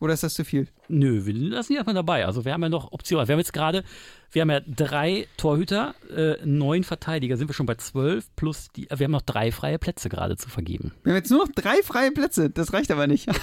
[0.00, 0.66] Oder ist das zu viel?
[0.88, 2.24] Nö, wir lassen die erstmal dabei.
[2.24, 3.28] Also wir haben ja noch Optionen.
[3.28, 3.84] Wir haben jetzt gerade,
[4.32, 8.88] wir haben ja drei Torhüter, äh, neun Verteidiger, sind wir schon bei zwölf, plus die,
[8.90, 10.92] wir haben noch drei freie Plätze gerade zu vergeben.
[11.04, 12.48] Wir haben jetzt nur noch drei freie Plätze.
[12.48, 13.28] Das reicht aber nicht.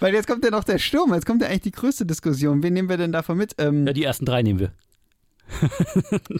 [0.00, 1.14] Weil jetzt kommt ja noch der Sturm.
[1.14, 2.64] Jetzt kommt ja eigentlich die größte Diskussion.
[2.64, 3.54] Wen nehmen wir denn davon mit?
[3.58, 4.72] Ähm, Ja, die ersten drei nehmen wir.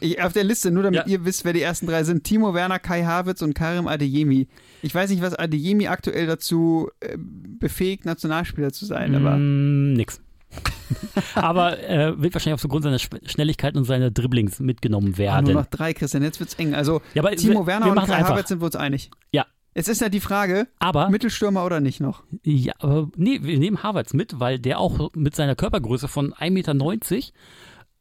[0.01, 1.07] Ich, auf der Liste, nur damit Ja.
[1.07, 2.25] ihr wisst, wer die ersten drei sind.
[2.25, 4.49] Timo Werner, Kai Havertz und Karim Adeyemi.
[4.83, 10.21] Ich weiß nicht, was Adeyemi aktuell dazu äh, befähigt, Nationalspieler zu sein, aber Mm, nix.
[11.35, 15.45] Aber äh, wird wahrscheinlich aufgrund seiner Sch- Schnelligkeit und seiner Dribblings mitgenommen ah, werden.
[15.47, 16.23] nur noch drei, Christian.
[16.23, 16.75] Jetzt wird's eng.
[16.75, 18.31] Also ja, Timo wir, Werner wir und Kai einfach.
[18.31, 19.11] Havertz sind wir uns einig.
[19.33, 19.45] Ja.
[19.75, 22.23] Es ist ja die Frage, Aber, Mittelstürmer oder nicht noch?
[22.45, 26.51] ja, aber nee, wir nehmen Havertz mit, weil der auch mit seiner Körpergröße von 1,90
[26.51, 26.73] Meter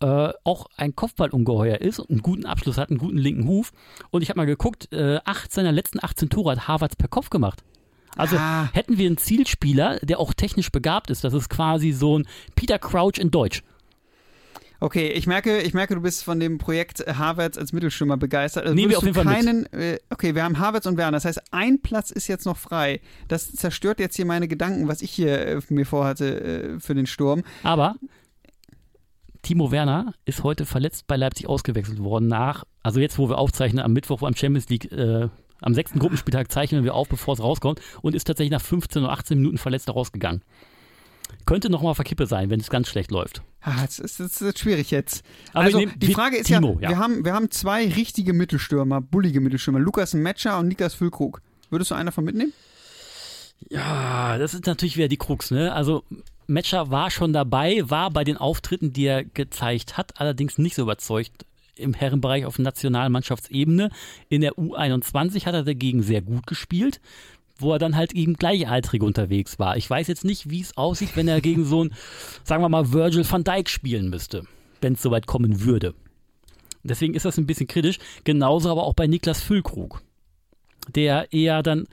[0.01, 3.71] äh, auch ein Kopfballungeheuer ist und einen guten Abschluss hat, einen guten linken Huf.
[4.11, 7.29] Und ich habe mal geguckt, äh, acht seiner letzten 18 Tore hat Havertz per Kopf
[7.29, 7.63] gemacht.
[8.17, 8.69] Also Ah.
[8.73, 12.79] hätten wir einen Zielspieler, der auch technisch begabt ist, das ist quasi so ein Peter
[12.79, 13.61] Crouch in Deutsch.
[14.81, 18.63] Okay, ich merke, ich merke, du bist von dem Projekt Havertz als Mittelstürmer begeistert.
[18.65, 19.35] Also Nehmen wir auf jeden Fall mit.
[19.35, 21.15] keinen, äh, okay, wir haben Havertz und Werner.
[21.17, 22.99] Das heißt, ein Platz ist jetzt noch frei.
[23.29, 26.41] Das zerstört jetzt hier meine Gedanken, was ich hier äh, mir vorhatte
[26.75, 27.43] äh, für den Sturm.
[27.63, 27.95] Aber
[29.45, 33.85] Timo Werner ist heute verletzt bei Leipzig ausgewechselt worden nach, also jetzt, wo wir aufzeichnen,
[33.85, 35.29] am Mittwoch am Champions League, äh,
[35.61, 39.11] am sechsten Gruppenspieltag zeichnen wir auf, bevor es rauskommt und ist tatsächlich nach 15 oder
[39.11, 40.41] 18 Minuten verletzt rausgegangen.
[41.45, 43.43] Könnte nochmal auf der Kippe sein, wenn es ganz schlecht läuft.
[43.61, 45.23] Ah, das ist, das ist schwierig jetzt.
[45.53, 46.89] Aber also, die Frage ist Timo, ja, ja.
[46.89, 49.79] Wir, haben, wir haben zwei richtige Mittelstürmer, bullige Mittelstürmer.
[49.79, 51.41] Lukas Metscher und Niklas Füllkrug.
[51.69, 52.53] Würdest du einen davon mitnehmen?
[53.69, 55.71] Ja, das ist natürlich wieder die Krux, ne?
[55.71, 56.03] Also
[56.47, 60.83] Metscher war schon dabei, war bei den Auftritten, die er gezeigt hat, allerdings nicht so
[60.83, 63.89] überzeugt im Herrenbereich auf Nationalmannschaftsebene.
[64.29, 67.01] In der U21 hat er dagegen sehr gut gespielt,
[67.57, 69.77] wo er dann halt gegen Gleichaltrige unterwegs war.
[69.77, 71.93] Ich weiß jetzt nicht, wie es aussieht, wenn er gegen so einen,
[72.43, 74.43] sagen wir mal, Virgil van Dijk spielen müsste,
[74.81, 75.93] wenn es soweit kommen würde.
[76.83, 77.97] Deswegen ist das ein bisschen kritisch.
[78.23, 80.01] Genauso aber auch bei Niklas Füllkrug,
[80.93, 81.87] der eher dann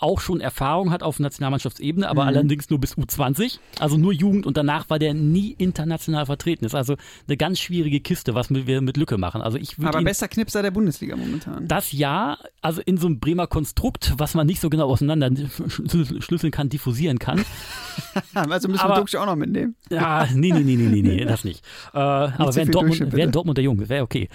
[0.00, 2.28] auch schon Erfahrung hat auf Nationalmannschaftsebene, aber Mhm.
[2.28, 6.64] allerdings nur bis U20, also nur Jugend und danach war der nie international vertreten.
[6.64, 9.42] Ist also eine ganz schwierige Kiste, was wir mit Lücke machen.
[9.42, 11.66] Also ich Aber ihn bester Knipser der Bundesliga momentan.
[11.68, 16.22] das ja, also in so einem Bremer Konstrukt, was man nicht so genau auseinander schlü-
[16.22, 17.44] schlüsseln kann, diffusieren kann.
[18.34, 19.74] also müssen wir aber- Duxch auch noch mitnehmen.
[19.90, 21.64] Ja, nee, nee, nee, nee, nee, nee das nicht.
[21.92, 23.26] Äh, aber wäre Dortmund, wär.
[23.28, 24.28] Dortmund der Junge, wäre okay.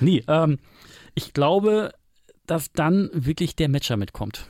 [0.00, 0.58] nee, ähm,
[1.14, 1.92] ich glaube,
[2.46, 4.46] dass dann wirklich der Matcher mitkommt.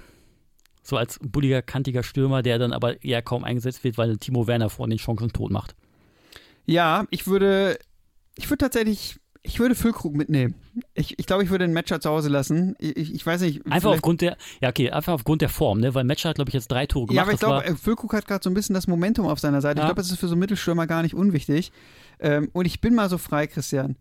[0.83, 4.69] So als bulliger, kantiger Stürmer, der dann aber eher kaum eingesetzt wird, weil Timo Werner
[4.69, 5.75] vor den Chancen tot macht.
[6.67, 7.79] Ja, ich würde,
[8.35, 10.55] ich würde tatsächlich, ich würde Füllkrug mitnehmen.
[10.95, 12.75] Ich, ich glaube, ich würde den Matcher zu Hause lassen.
[12.79, 13.65] Ich, ich weiß nicht.
[13.67, 15.95] Einfach aufgrund der, ja okay, einfach aufgrund der Form, ne?
[15.95, 17.17] Weil Matcher hat, glaube ich, jetzt drei Tore gemacht.
[17.17, 19.61] Ja, aber ich glaube, äh, Füllkrug hat gerade so ein bisschen das Momentum auf seiner
[19.61, 19.79] Seite.
[19.79, 19.85] Ja.
[19.85, 21.73] Ich glaube, das ist für so Mittelstürmer gar nicht unwichtig.
[22.21, 23.97] Ähm, und ich bin mal so frei, Christian.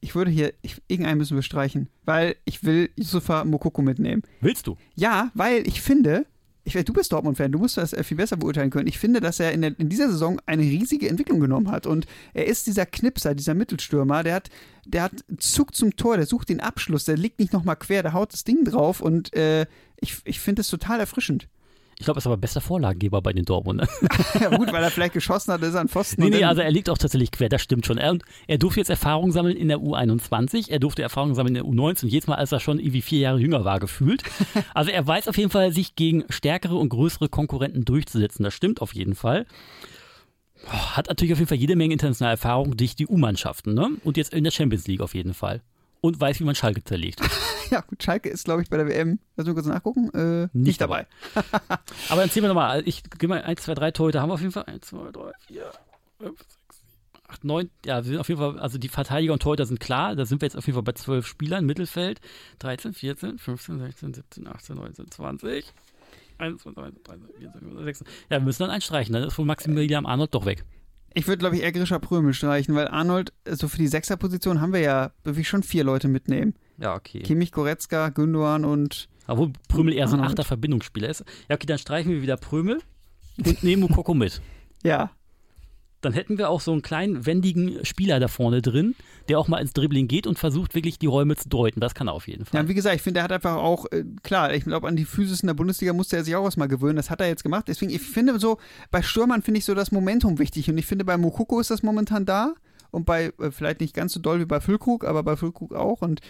[0.00, 4.22] Ich würde hier, ich, irgendeinen müssen wir streichen, weil ich will Yusufa Mokoko mitnehmen.
[4.40, 4.76] Willst du?
[4.94, 6.26] Ja, weil ich finde,
[6.64, 8.86] ich, du bist Dortmund-Fan, du musst das äh, viel besser beurteilen können.
[8.86, 11.86] Ich finde, dass er in, der, in, dieser Saison eine riesige Entwicklung genommen hat.
[11.86, 14.50] Und er ist dieser Knipser, dieser Mittelstürmer, der hat,
[14.86, 18.12] der hat Zug zum Tor, der sucht den Abschluss, der liegt nicht nochmal quer, der
[18.12, 19.66] haut das Ding drauf und äh,
[20.00, 21.48] ich, ich finde es total erfrischend.
[22.00, 23.86] Ich glaube, er ist aber bester Vorlagengeber bei den Dortmundern.
[24.40, 26.22] ja, gut, weil er vielleicht geschossen hat, ist er an Pfosten.
[26.22, 27.98] Nee, nee, also er liegt auch tatsächlich quer, das stimmt schon.
[27.98, 31.70] Er, er durfte jetzt Erfahrung sammeln in der U21, er durfte Erfahrung sammeln in der
[31.70, 34.22] U19, jedes Mal, als er schon irgendwie vier Jahre jünger war, gefühlt.
[34.72, 38.44] Also er weiß auf jeden Fall, sich gegen stärkere und größere Konkurrenten durchzusetzen.
[38.44, 39.46] Das stimmt auf jeden Fall.
[40.66, 43.90] Hat natürlich auf jeden Fall jede Menge internationale Erfahrung durch die U-Mannschaften, ne?
[44.04, 45.60] Und jetzt in der Champions League auf jeden Fall.
[46.00, 47.20] Und weiß, wie man Schalke zerlegt.
[47.70, 50.54] ja, gut, Schalke ist, glaube ich, bei der WM, lass mich kurz nachgucken, äh, nicht,
[50.54, 51.06] nicht, dabei.
[52.08, 54.40] Aber dann ziehen wir nochmal, ich gehe mal 1, 2, 3 Torhüter, haben wir auf
[54.40, 54.64] jeden Fall.
[54.64, 55.72] 1, 2, 3, 4,
[56.20, 59.42] 5, 6, 7, 8, 9, ja, wir sind auf jeden Fall, also die Verteidiger und
[59.42, 62.20] Torhüter sind klar, da sind wir jetzt auf jeden Fall bei 12 Spielern, Mittelfeld,
[62.60, 65.64] 13, 14, 15, 16, 17, 18, 19, 20,
[66.38, 69.44] 1, 2, 3, 3, 4, 5, 6, ja, wir müssen dann einstreichen, dann ist wohl
[69.44, 70.64] Maximilian Arnold doch weg.
[71.14, 74.60] Ich würde, glaube ich, eher Grisha Prömel streichen, weil Arnold, so also für die Sechserposition
[74.60, 76.54] haben wir ja wirklich schon vier Leute mitnehmen.
[76.78, 77.20] Ja, okay.
[77.20, 79.08] Kimmich, Goretzka, Gündogan und.
[79.26, 81.24] Obwohl Prömel eher so ein achter Verbindungsspieler ist.
[81.48, 82.80] Ja, okay, dann streichen wir wieder Prömel
[83.38, 84.40] und nehmen Mukoko mit.
[84.82, 85.10] Ja.
[86.00, 88.94] Dann hätten wir auch so einen kleinen, wendigen Spieler da vorne drin,
[89.28, 91.80] der auch mal ins Dribbling geht und versucht wirklich die Räume zu deuten.
[91.80, 92.62] Das kann er auf jeden Fall.
[92.62, 95.04] Ja, wie gesagt, ich finde, er hat einfach auch, äh, klar, ich glaube, an die
[95.04, 96.96] Physis in der Bundesliga musste er sich auch erstmal gewöhnen.
[96.96, 97.66] Das hat er jetzt gemacht.
[97.68, 98.58] Deswegen, ich finde so,
[98.90, 100.70] bei Stürmern finde ich so das Momentum wichtig.
[100.70, 102.54] Und ich finde, bei Mukoko ist das momentan da.
[102.90, 106.02] Und bei, äh, vielleicht nicht ganz so doll wie bei Füllkrug, aber bei Füllkrug auch.
[106.02, 106.20] Und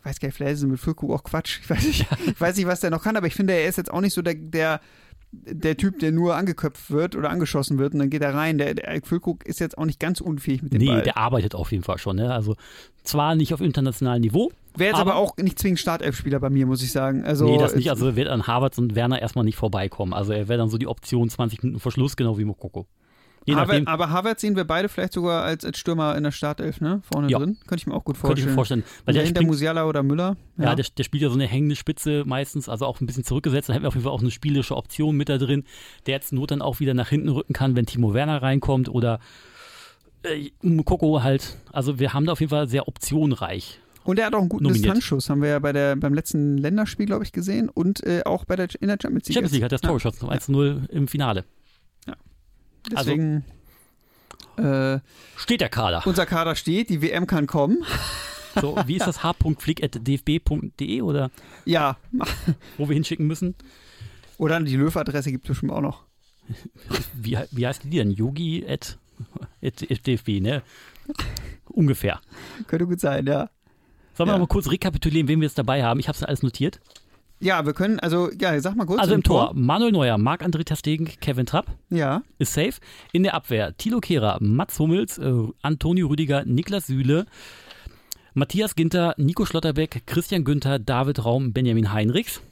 [0.00, 1.60] ich weiß gar nicht, vielleicht ist mit Füllkrug auch Quatsch.
[1.62, 3.76] Ich weiß, nicht, ich weiß nicht, was der noch kann, aber ich finde, er ist
[3.76, 4.80] jetzt auch nicht so der, der,
[5.32, 8.58] der Typ, der nur angeköpft wird oder angeschossen wird und dann geht er rein.
[8.58, 10.96] Der, der Füllkrug ist jetzt auch nicht ganz unfähig mit dem nee, Ball.
[10.98, 12.16] Nee, der arbeitet auf jeden Fall schon.
[12.16, 12.32] Ne?
[12.32, 12.56] Also
[13.04, 14.50] zwar nicht auf internationalem Niveau.
[14.76, 17.24] Wäre jetzt aber, aber, auch nicht zwingend Startelf-Spieler bei mir, muss ich sagen.
[17.24, 17.90] Also, nee, das nicht.
[17.90, 20.12] Also wird an Harvards und Werner erstmal nicht vorbeikommen.
[20.12, 22.86] Also er wäre dann so die Option 20 Minuten vor Schluss, genau wie Mokoko.
[23.48, 27.00] Harvard, aber Harvard sehen wir beide vielleicht sogar als, als Stürmer in der Startelf, ne?
[27.10, 27.38] Vorne ja.
[27.38, 27.56] drin.
[27.66, 28.34] Könnte ich mir auch gut vorstellen.
[28.34, 28.84] Könnte ich mir vorstellen.
[29.04, 30.36] Weil der hinter Musiala oder Müller.
[30.58, 33.24] Ja, ja der, der, spielt ja so eine hängende Spitze meistens, also auch ein bisschen
[33.24, 33.68] zurückgesetzt.
[33.68, 35.64] Da hätten wir auf jeden Fall auch eine spielerische Option mit da drin,
[36.06, 39.20] der jetzt Not dann auch wieder nach hinten rücken kann, wenn Timo Werner reinkommt oder
[40.22, 41.56] äh, Mukoko halt.
[41.72, 43.80] Also wir haben da auf jeden Fall sehr optionreich.
[44.04, 44.86] Und er hat auch einen guten nominiert.
[44.86, 47.68] Distanzschuss, haben wir ja bei der, beim letzten Länderspiel, glaube ich, gesehen.
[47.68, 49.34] Und äh, auch bei der, in der Champions League.
[49.34, 50.32] Champions League hat das Tor geschossen, ja.
[50.32, 51.44] 1-0 im Finale.
[52.88, 52.98] Ja.
[52.98, 53.44] Deswegen.
[54.56, 55.00] Also, äh,
[55.36, 56.02] steht der Kader.
[56.06, 57.84] Unser Kader steht, die WM kann kommen.
[58.60, 61.30] So, wie ist das h.flick.dfb.de oder?
[61.64, 61.96] Ja.
[62.76, 63.54] Wo wir hinschicken müssen?
[64.38, 66.04] Oder die Löw-Adresse gibt es bestimmt auch noch.
[67.14, 68.10] Wie, wie heißt die denn?
[68.10, 68.98] Yogi at,
[69.62, 70.62] at, at DFB, ne?
[71.66, 72.20] Ungefähr.
[72.66, 73.50] Könnte gut sein, ja.
[74.14, 74.38] Sollen wir ja.
[74.38, 76.00] mal kurz rekapitulieren, wen wir jetzt dabei haben?
[76.00, 76.80] Ich habe es alles notiert.
[77.40, 79.00] Ja, wir können, also, ja, sag mal kurz.
[79.00, 81.66] Also im Tor, Tor Manuel Neuer, Marc-André Terstegen, Kevin Trapp.
[81.88, 82.22] Ja.
[82.38, 82.74] Ist safe.
[83.12, 87.24] In der Abwehr Thilo Kehrer, Mats Hummels, äh, Antonio Rüdiger, Niklas Süle,
[88.34, 92.42] Matthias Ginter, Nico Schlotterbeck, Christian Günther, David Raum, Benjamin Heinrichs.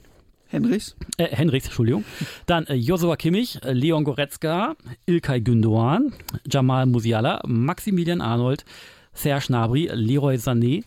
[0.47, 0.95] Henrichs?
[1.17, 2.03] Äh, Henrichs, Entschuldigung.
[2.47, 4.75] Dann äh, Josua Kimmich, äh, Leon Goretzka,
[5.05, 6.13] Ilkay Gündoğan,
[6.51, 8.65] Jamal Musiala, Maximilian Arnold,
[9.13, 10.83] Serge Gnabry, Leroy Sané,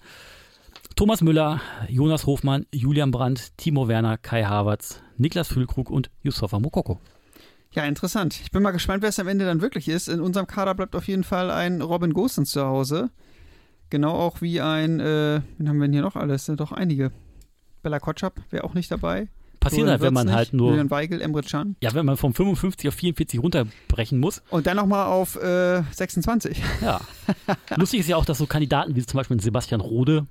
[0.94, 7.00] Thomas Müller, Jonas Hofmann, Julian Brandt, Timo Werner, Kai Havertz, Niklas Füllkrug und Yusufa Mokoko.
[7.72, 8.38] Ja, interessant.
[8.42, 10.09] Ich bin mal gespannt, wer es am Ende dann wirklich ist.
[10.09, 13.11] In unserem Kader bleibt auf jeden Fall ein Robin Gosens zu Hause.
[13.88, 16.46] Genau auch wie ein, äh, wen haben wir denn hier noch alles?
[16.57, 17.11] Doch einige.
[17.83, 19.28] Bella Kotschap wäre auch nicht dabei.
[19.61, 20.35] Passiert halt, wenn man nicht.
[20.35, 20.70] halt nur.
[20.70, 21.76] Julian Weigel, Emre Can.
[21.81, 24.42] Ja, wenn man von 55 auf 44 runterbrechen muss.
[24.50, 26.61] Und dann nochmal auf äh, 26.
[26.83, 27.00] Ja.
[27.76, 30.26] Lustig ist ja auch, dass so Kandidaten wie zum Beispiel Sebastian Rode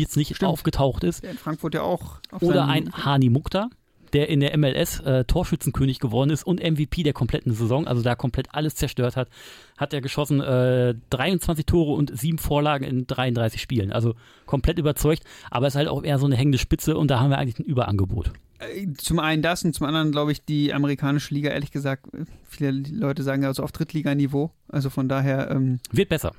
[0.00, 0.50] jetzt nicht Stimmt.
[0.50, 1.22] aufgetaucht ist.
[1.22, 2.20] Der in Frankfurt ja auch.
[2.40, 3.68] Oder ein Hani Mukta,
[4.12, 8.14] der in der MLS äh, Torschützenkönig geworden ist und MVP der kompletten Saison, also da
[8.14, 9.28] komplett alles zerstört hat,
[9.76, 13.92] hat er geschossen äh, 23 Tore und sieben Vorlagen in 33 Spielen.
[13.92, 14.14] Also
[14.46, 17.38] komplett überzeugt, aber ist halt auch eher so eine hängende Spitze und da haben wir
[17.38, 18.30] eigentlich ein Überangebot.
[18.60, 22.06] Äh, zum einen das und zum anderen glaube ich die amerikanische Liga, ehrlich gesagt,
[22.44, 24.52] viele Leute sagen ja so auf Drittliganiveau.
[24.68, 25.50] Also von daher.
[25.50, 26.32] Ähm, Wird besser.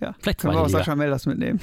[0.00, 0.78] Ja, Vielleicht können wir auch Liga.
[0.78, 1.60] Sascha Melders mitnehmen.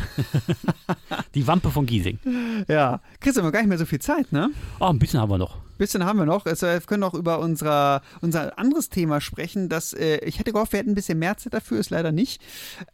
[1.34, 2.20] Die Wampe von Giesing.
[2.68, 4.52] Ja, Christian, wir haben gar nicht mehr so viel Zeit, ne?
[4.80, 5.58] Oh, ein bisschen haben wir noch.
[5.80, 6.46] Bisschen haben wir noch.
[6.46, 9.70] Also, wir können auch über unser, unser anderes Thema sprechen.
[9.70, 12.42] Das, äh, ich hätte gehofft, wir hätten ein bisschen mehr Zeit dafür, ist leider nicht.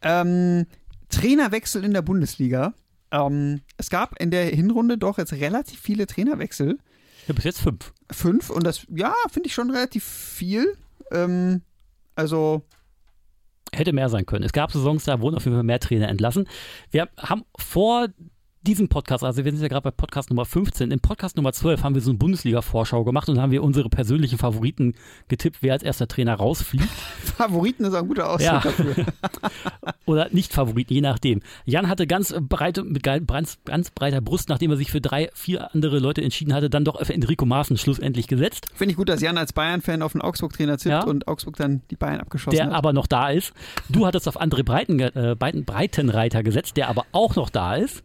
[0.00, 0.66] Ähm,
[1.10, 2.72] Trainerwechsel in der Bundesliga.
[3.10, 6.78] Ähm, es gab in der Hinrunde doch jetzt relativ viele Trainerwechsel.
[7.26, 7.92] Ja, bis jetzt fünf.
[8.10, 10.74] Fünf und das, ja, finde ich schon relativ viel.
[11.10, 11.62] Ähm,
[12.16, 12.62] also,
[13.74, 14.44] Hätte mehr sein können.
[14.44, 16.48] Es gab Saisons, da wurden auf jeden Fall mehr Trainer entlassen.
[16.90, 18.08] Wir haben vor
[18.64, 21.82] diesem Podcast, also wir sind ja gerade bei Podcast Nummer 15, im Podcast Nummer 12
[21.82, 24.94] haben wir so eine Bundesliga-Vorschau gemacht und haben wir unsere persönlichen Favoriten
[25.28, 26.88] getippt, wer als erster Trainer rausfliegt.
[27.36, 28.60] Favoriten ist auch ein guter Ausdruck Ja.
[28.60, 28.94] dafür.
[30.06, 31.40] Oder nicht Favoriten, je nachdem.
[31.64, 35.74] Jan hatte ganz breite, mit ganz, ganz breiter Brust, nachdem er sich für drei, vier
[35.74, 39.20] andere Leute entschieden hatte, dann doch auf Enrico Maaßen schlussendlich gesetzt, Finde ich gut, dass
[39.20, 41.04] Jan als Bayern-Fan auf den Augsburg-Trainer tippt Ja.
[41.04, 42.72] und Augsburg dann die Bayern abgeschossen der hat.
[42.72, 43.52] aber noch da ist.
[43.88, 48.02] Du hattest auf André Breiten, äh, Breiten, Breitenreiter gesetzt, der aber auch noch da ist.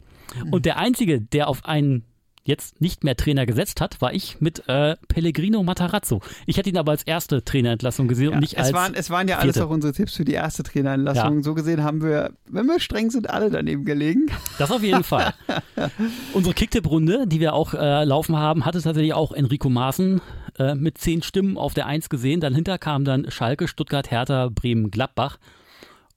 [0.52, 2.04] Und der Einzige, der auf einen
[2.44, 6.22] jetzt nicht mehr Trainer gesetzt hat, war ich mit äh, Pellegrino Matarazzo.
[6.48, 9.10] Ich hätte ihn aber als erste Trainerentlassung gesehen Ja, und nicht es, als waren, es
[9.12, 9.68] waren ja alles vierte.
[9.68, 11.44] auch unsere Tipps für die erste Trainerentlassung.
[11.44, 14.28] So gesehen haben wir, wenn wir streng sind, alle daneben gelegen.
[14.58, 15.34] Das auf jeden Fall.
[16.34, 20.20] Unsere Kicktipp-Runde, die wir auch äh, laufen haben, hatte tatsächlich auch Enrico Maaßen
[20.58, 22.40] äh, mit zehn Stimmen auf der Eins gesehen.
[22.40, 25.38] Dahinter kam dann Schalke, Stuttgart, Hertha, Bremen, Gladbach.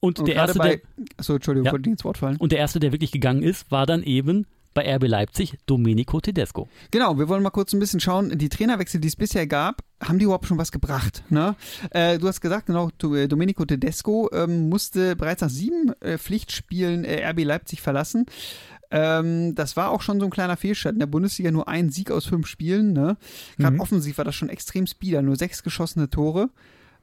[0.05, 0.81] Und, Und der erste, bei, der,
[1.17, 1.73] achso, Entschuldigung, Ja.
[1.73, 2.37] wollte ich ins Wort fallen.
[2.39, 6.67] und der erste, der wirklich gegangen ist, war dann eben bei RB Leipzig Domenico Tedesco.
[6.91, 10.19] Genau, wir wollen mal kurz ein bisschen schauen, die Trainerwechsel, die es bisher gab, haben
[10.19, 11.23] die überhaupt schon was gebracht?
[11.29, 11.55] Ne?
[11.91, 17.05] Äh, du hast gesagt, genau, äh, Domenico Tedesco ähm, musste bereits nach sieben äh, Pflichtspielen
[17.05, 18.27] äh, RB Leipzig verlassen.
[18.91, 20.95] Ähm, das war auch schon so ein kleiner Fehlstart.
[20.95, 22.93] In der Bundesliga nur ein Sieg aus fünf Spielen.
[22.93, 23.17] Ne?
[23.59, 23.81] Gerade Mhm.
[23.81, 26.49] offensiv war das schon extrem speeder, nur sechs geschossene Tore.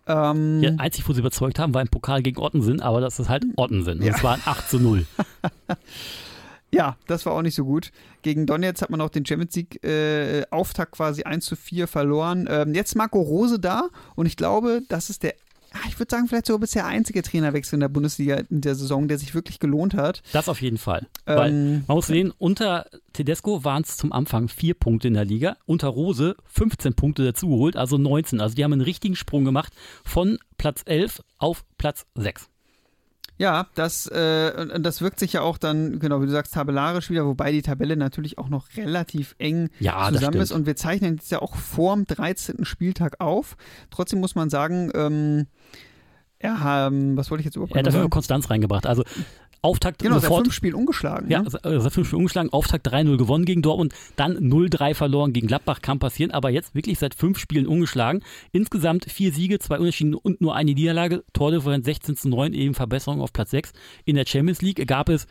[0.09, 3.29] Ähm, Ja, einzig, wo sie überzeugt haben, war im Pokal gegen Ottensen, aber das ist
[3.29, 3.99] halt Ottensen.
[3.99, 4.15] Und Ja.
[4.15, 5.05] es war ein 8 zu 0.
[6.71, 7.91] Ja, das war auch nicht so gut.
[8.21, 12.47] Gegen Donetsk hat man auch den Champions League äh, Auftakt quasi 1 zu 4 verloren.
[12.47, 15.33] Ähm, jetzt Marco Rose da und ich glaube, das ist der,
[15.87, 19.17] ich würde sagen, vielleicht sogar bisher einzige Trainerwechsel in der Bundesliga in der Saison, der
[19.17, 20.21] sich wirklich gelohnt hat.
[20.31, 21.07] Das auf jeden Fall.
[21.25, 25.25] Weil Ähm, man muss sehen, unter Tedesco waren es zum Anfang vier Punkte in der
[25.25, 28.41] Liga, unter Rose 15 Punkte dazugeholt, also 19.
[28.41, 32.49] Also die haben einen richtigen Sprung gemacht von Platz 11 auf Platz 6.
[33.39, 37.25] Ja, das, äh, das wirkt sich ja auch dann, genau, wie du sagst, tabellarisch wieder,
[37.25, 40.51] wobei die Tabelle natürlich auch noch relativ eng Ja, zusammen ist.
[40.51, 42.65] Und wir zeichnen jetzt ja auch vorm 13.
[42.65, 43.55] Spieltag auf.
[43.91, 45.47] Trotzdem muss man sagen, ähm,
[46.43, 48.09] ja, ähm, was wollte ich jetzt überhaupt Er hat dafür?
[48.09, 48.85] Konstanz reingebracht.
[48.85, 49.03] Also
[49.61, 50.45] Auftakt Genau, seit sofort.
[50.45, 51.29] fünf Spielen ungeschlagen.
[51.29, 51.49] Ja, ne?
[51.49, 55.99] seit fünf Spielen umgeschlagen, Auftakt 3-0 gewonnen gegen Dortmund, dann 0-3 verloren gegen Gladbach, kann
[55.99, 58.23] passieren, aber jetzt wirklich seit fünf Spielen ungeschlagen.
[58.51, 61.23] Insgesamt vier Siege, zwei Unentschieden und nur eine Niederlage.
[61.33, 63.73] Tordifferenz 16 zu 9, eben Verbesserung auf Platz 6.
[64.05, 65.27] In der Champions League gab es,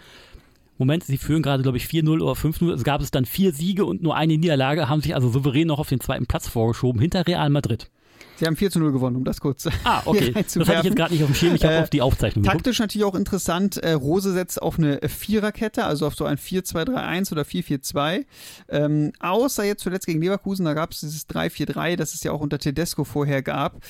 [0.77, 2.73] Moment, sie führen gerade, glaube ich, 4-0 oder 5-0.
[2.73, 5.81] Es gab es dann vier Siege und nur eine Niederlage, haben sich also souverän noch
[5.81, 7.91] auf den zweiten Platz vorgeschoben, hinter Real Madrid.
[8.37, 10.33] Sie haben 4 zu 0 gewonnen, um das kurz Ah, okay.
[10.33, 12.45] Das hatte ich jetzt gerade nicht auf dem Schirm, ich habe Äh, auf die Aufzeichnung
[12.45, 12.65] geguckt.
[12.65, 17.33] Taktisch natürlich auch interessant, äh, Rose setzt auf eine Viererkette, also auf so ein 4-2-3-1
[17.33, 18.27] oder 4-4-2.
[18.69, 22.41] Ähm, außer jetzt zuletzt gegen Leverkusen, da gab es dieses 3-4-3, das es ja auch
[22.41, 23.81] unter Tedesco vorher gab.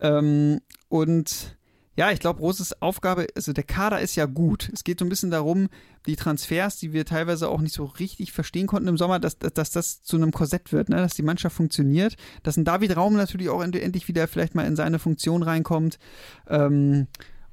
[0.00, 1.57] Ähm, und
[1.98, 4.70] ja, ich glaube, Roses Aufgabe, also der Kader ist ja gut.
[4.72, 5.68] Es geht so ein bisschen darum,
[6.06, 9.52] die Transfers, die wir teilweise auch nicht so richtig verstehen konnten im Sommer, dass, dass,
[9.52, 10.98] dass das zu einem Korsett wird, ne?
[10.98, 14.64] dass die Mannschaft funktioniert, dass ein David Raum natürlich auch end- endlich wieder vielleicht mal
[14.64, 15.98] in seine Funktion reinkommt.
[16.46, 17.08] Ähm,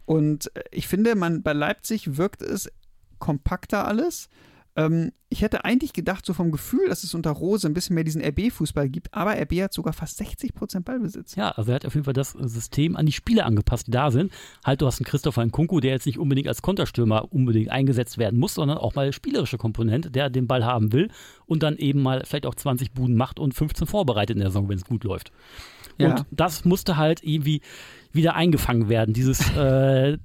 [0.06, 2.70] und ich finde, man bei Leipzig wirkt es
[3.18, 4.30] kompakter alles.
[4.78, 8.04] Ähm, ich hätte eigentlich gedacht, so vom Gefühl, dass es unter Rose ein bisschen mehr
[8.04, 11.36] diesen RB-Fußball gibt, aber RB hat sogar fast 60% Ballbesitz.
[11.36, 14.12] Ja, also er hat auf jeden Fall das System an die Spieler angepasst, die da
[14.12, 14.32] sind.
[14.64, 18.40] Halt, du hast einen Christopher Nkunku, der jetzt nicht unbedingt als Konterstürmer unbedingt eingesetzt werden
[18.40, 21.10] muss, sondern auch mal spielerische Komponente, der den Ball haben will
[21.46, 24.70] und dann eben mal vielleicht auch 20 Buden macht und 15 vorbereitet in der Saison,
[24.70, 25.32] wenn es gut läuft.
[25.98, 26.10] Ja.
[26.12, 27.62] Und das musste halt irgendwie
[28.12, 30.18] wieder eingefangen werden, dieses, äh,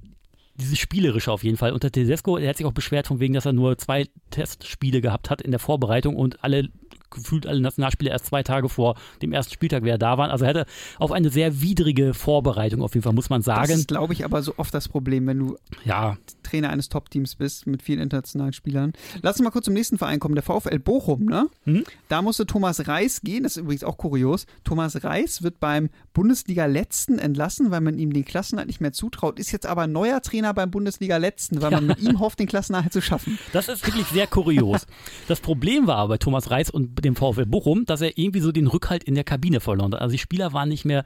[0.55, 1.71] dieses Spielerische auf jeden Fall.
[1.71, 5.01] Und der Tedesco, der hat sich auch beschwert von wegen, dass er nur zwei Testspiele
[5.01, 6.69] gehabt hat in der Vorbereitung und alle
[7.11, 10.31] gefühlt alle Nationalspieler erst zwei Tage vor dem ersten Spieltag wieder da waren.
[10.31, 10.65] Also er hatte
[10.97, 13.71] auf eine sehr widrige Vorbereitung auf jeden Fall, muss man Das sagen.
[13.73, 17.67] ist, glaube ich, aber so oft das Problem, wenn du Ja, Trainer eines Top-Teams bist
[17.67, 18.93] mit vielen internationalen Spielern.
[19.21, 21.47] Lass uns mal kurz zum nächsten Verein kommen, der VfL Bochum, ne?
[21.65, 21.83] Mhm.
[22.09, 24.45] Da musste Thomas Reis gehen, das ist übrigens auch kurios.
[24.63, 29.51] Thomas Reis wird beim Bundesliga-Letzten entlassen, weil man ihm den Klassenerhalt nicht mehr zutraut, ist
[29.51, 33.37] jetzt aber neuer Trainer beim Bundesliga-Letzten, weil man mit ihm hofft, den Klassenerhalt zu schaffen.
[33.53, 34.87] Das ist wirklich sehr kurios.
[35.27, 38.51] Das Problem war aber bei Thomas Reis und dem VfL Bochum, dass er irgendwie so
[38.51, 40.01] den Rückhalt in der Kabine verloren hat.
[40.01, 41.03] Also die Spieler waren nicht mehr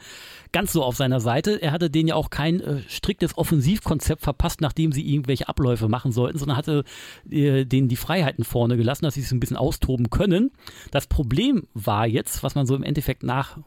[0.52, 1.62] ganz so auf seiner Seite.
[1.62, 6.12] Er hatte denen ja auch kein äh, striktes Offensivkonzept verpasst, nachdem sie irgendwelche Abläufe machen
[6.12, 6.84] sollten, sondern hatte
[7.30, 10.52] äh, denen die Freiheiten vorne gelassen, dass sie sich ein bisschen austoben können.
[10.92, 13.58] Das Problem war jetzt, was man so im Endeffekt nach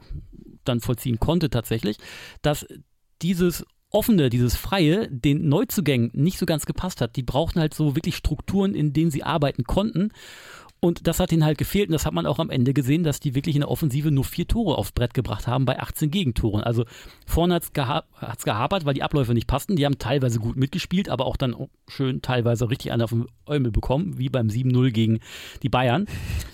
[0.65, 1.97] dann vollziehen konnte tatsächlich,
[2.43, 2.67] dass
[3.23, 7.17] dieses offene, dieses freie, den Neuzugängen nicht so ganz gepasst hat.
[7.17, 10.11] Die brauchten halt so wirklich Strukturen, in denen sie arbeiten konnten.
[10.81, 13.19] Und das hat ihnen halt gefehlt und das hat man auch am Ende gesehen, dass
[13.19, 16.63] die wirklich in der Offensive nur vier Tore aufs Brett gebracht haben bei 18 Gegentoren.
[16.63, 16.85] Also
[17.27, 18.05] vorne hat es geha
[18.45, 19.75] gehapert, weil die Abläufe nicht passten.
[19.75, 21.57] Die haben teilweise gut mitgespielt, aber auch dann
[21.89, 25.19] schön teilweise richtig einen auf den Äumel bekommen, wie beim 7-0 gegen
[25.63, 26.07] die Bayern.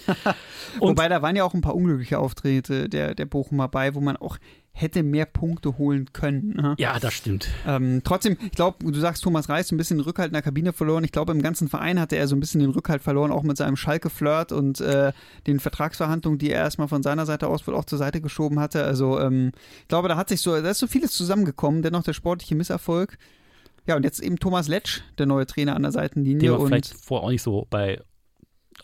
[0.79, 4.17] Wobei da waren ja auch ein paar unglückliche Auftritte der, der Bochumer bei, wo man
[4.17, 4.39] auch
[4.77, 6.55] hätte mehr Punkte holen können.
[6.57, 6.75] Ne?
[6.79, 7.49] Ja, das stimmt.
[7.65, 10.73] Ähm, trotzdem, ich glaube, du sagst, Thomas Reis ein bisschen den Rückhalt in der Kabine
[10.73, 11.05] verloren.
[11.05, 13.57] Ich glaube, im ganzen Verein hatte er so ein bisschen den Rückhalt verloren, auch mit
[13.57, 15.13] seinem Schalke-Flirt und äh,
[15.47, 18.83] den Vertragsverhandlungen, die er erstmal von seiner Seite aus wohl auch zur Seite geschoben hatte.
[18.83, 19.53] Also, ähm,
[19.83, 21.83] ich glaube, da hat sich so, da ist so vieles zusammengekommen.
[21.83, 23.17] Dennoch der sportliche Misserfolg.
[23.87, 26.41] Ja, und jetzt eben Thomas Letsch, der neue Trainer an der Seitenlinie.
[26.41, 28.01] Der war vielleicht vorher auch nicht so bei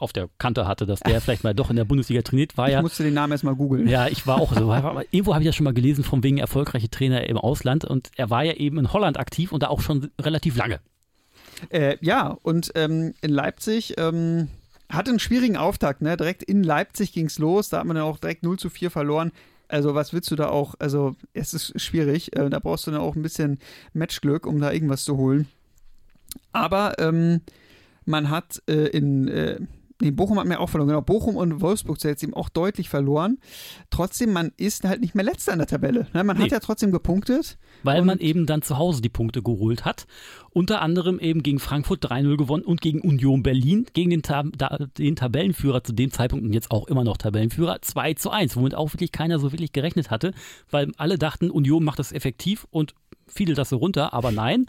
[0.00, 2.68] auf der Kante hatte, dass der vielleicht mal doch in der Bundesliga trainiert war.
[2.68, 3.86] Ich ja, musste den Namen erstmal googeln.
[3.86, 4.72] Ja, ich war auch so.
[5.10, 7.84] Irgendwo habe ich das schon mal gelesen, von wegen erfolgreiche Trainer im Ausland.
[7.84, 10.80] Und er war ja eben in Holland aktiv und da auch schon relativ lange.
[11.68, 14.48] Äh, ja, und ähm, in Leipzig ähm,
[14.88, 16.02] hatte einen schwierigen Auftakt.
[16.02, 16.16] Ne?
[16.16, 17.68] Direkt in Leipzig ging es los.
[17.68, 19.32] Da hat man dann auch direkt 0 zu 4 verloren.
[19.68, 20.74] Also, was willst du da auch?
[20.78, 22.36] Also, es ist schwierig.
[22.36, 23.58] Äh, da brauchst du dann auch ein bisschen
[23.92, 25.46] Matchglück, um da irgendwas zu holen.
[26.52, 27.42] Aber ähm,
[28.04, 29.60] man hat äh, in, äh,
[30.00, 30.88] Nee, Bochum hat mir auch verloren.
[30.88, 33.38] Genau, Bochum und Wolfsburg jetzt eben auch deutlich verloren.
[33.90, 36.06] Trotzdem, man ist halt nicht mehr letzter in der Tabelle.
[36.14, 36.24] Ne?
[36.24, 36.44] Man nee.
[36.44, 37.58] hat ja trotzdem gepunktet.
[37.82, 40.06] Weil man eben dann zu Hause die Punkte geholt hat.
[40.50, 44.46] Unter anderem eben gegen Frankfurt 3-0 gewonnen und gegen Union Berlin, gegen den, Tab
[44.98, 48.74] den, Tabellenführer zu dem Zeitpunkt und jetzt auch immer noch Tabellenführer 2 zu 1, womit
[48.74, 50.32] auch wirklich keiner so wirklich gerechnet hatte,
[50.70, 52.94] weil alle dachten, Union macht das effektiv und
[53.28, 54.66] fiedelt das so runter, aber nein,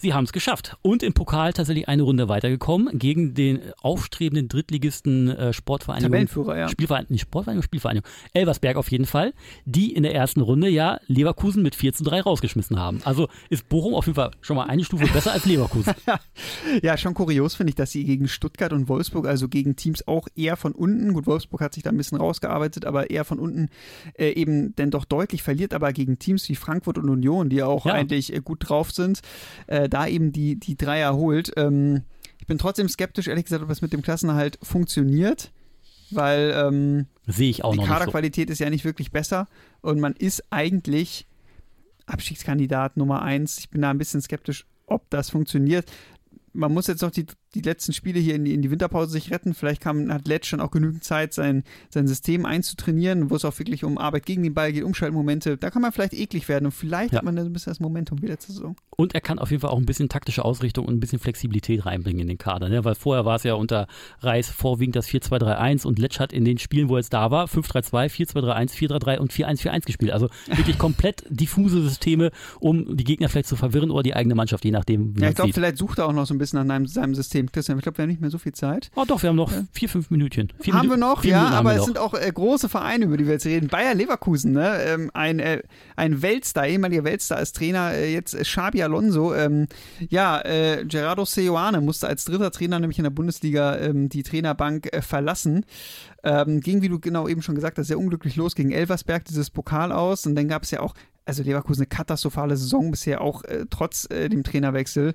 [0.00, 0.76] sie haben es geschafft.
[0.82, 6.10] Und im Pokal tatsächlich eine Runde weitergekommen gegen den aufstrebenden Drittligisten äh, Sportvereinigung.
[6.10, 6.68] Tabellenführer, ja.
[6.68, 8.10] Spielvereinigung, nicht Sportvereinigung, Spielvereinigung.
[8.32, 9.32] Elversberg auf jeden Fall,
[9.64, 13.00] die in der ersten Runde ja Leverkusen mit 4 zu 3 rausgeschmissen haben.
[13.04, 15.94] Also ist Bochum auf jeden Fall schon mal eine Stufe besser als Leverkusen.
[16.82, 20.28] ja, schon kurios finde ich, dass sie gegen Stuttgart und Wolfsburg, also gegen Teams auch
[20.34, 23.68] eher von unten, gut, Wolfsburg hat sich da ein bisschen rausgearbeitet, aber eher von unten
[24.18, 27.66] äh, eben denn doch deutlich verliert, aber gegen Teams wie Frankfurt und Union, die ja
[27.66, 27.92] auch ja.
[27.92, 29.20] eigentlich äh, gut drauf sind,
[29.66, 31.52] äh, da eben die, die Dreier holt.
[31.56, 32.02] Ähm,
[32.38, 35.52] ich bin trotzdem skeptisch, ehrlich gesagt, ob das mit dem Klassenerhalt funktioniert,
[36.10, 38.52] weil ähm, sehe ich auch die noch Kaderqualität so.
[38.52, 39.46] ist ja nicht wirklich besser
[39.80, 41.26] und man ist eigentlich
[42.06, 43.58] Abstiegskandidat Nummer eins.
[43.58, 45.90] Ich bin da ein bisschen skeptisch, ob das funktioniert
[46.52, 49.30] man muss jetzt noch die, die letzten Spiele hier in die, in die Winterpause sich
[49.30, 49.54] retten.
[49.54, 53.58] Vielleicht kann, hat Letsch schon auch genügend Zeit, sein, sein System einzutrainieren, wo es auch
[53.58, 55.56] wirklich um Arbeit gegen den Ball geht, Umschaltmomente.
[55.56, 57.18] Da kann man vielleicht eklig werden und vielleicht ja.
[57.18, 58.76] hat man dann ein bisschen das Momentum wieder zur Saison.
[58.96, 61.86] Und er kann auf jeden Fall auch ein bisschen taktische Ausrichtung und ein bisschen Flexibilität
[61.86, 62.68] reinbringen in den Kader.
[62.68, 62.84] Ne?
[62.84, 63.86] Weil vorher war es ja unter
[64.20, 67.46] Reis vorwiegend das 4-2-3-1 und Letsch hat in den Spielen, wo er jetzt da war,
[67.46, 70.12] 5-3-2, 4-2-3-1, 4-3-3 und 4-1-4-1 gespielt.
[70.12, 74.64] Also wirklich komplett diffuse Systeme, um die Gegner vielleicht zu verwirren oder die eigene Mannschaft,
[74.64, 76.86] je nachdem, wie Ja, ich glaube, vielleicht sucht er auch noch so ein bisschen nach
[76.88, 77.50] seinem System.
[77.52, 78.90] Christian, ich glaube, wir haben nicht mehr so viel Zeit.
[78.96, 80.52] Oh doch, wir haben noch vier, fünf Minütchen.
[80.60, 83.26] Vier haben Minuten, wir noch, ja, aber es sind auch äh, große Vereine, über die
[83.26, 83.68] wir jetzt reden.
[83.68, 84.82] Bayer Leverkusen, ne?
[84.82, 85.62] Ähm, ein, äh,
[85.96, 89.34] ein Weltstar, ehemaliger Weltstar als Trainer, äh, jetzt Xabi Alonso.
[89.34, 89.66] Ähm,
[90.08, 94.92] ja, äh, Gerardo Seoane musste als dritter Trainer nämlich in der Bundesliga ähm, die Trainerbank
[94.92, 95.64] äh, verlassen.
[96.22, 99.50] Ähm, ging, wie du genau eben schon gesagt hast, sehr unglücklich los gegen Elversberg, dieses
[99.50, 100.26] Pokal aus.
[100.26, 100.94] Und dann gab es ja auch
[101.30, 105.14] also Leverkusen eine katastrophale Saison bisher, auch äh, trotz äh, dem Trainerwechsel.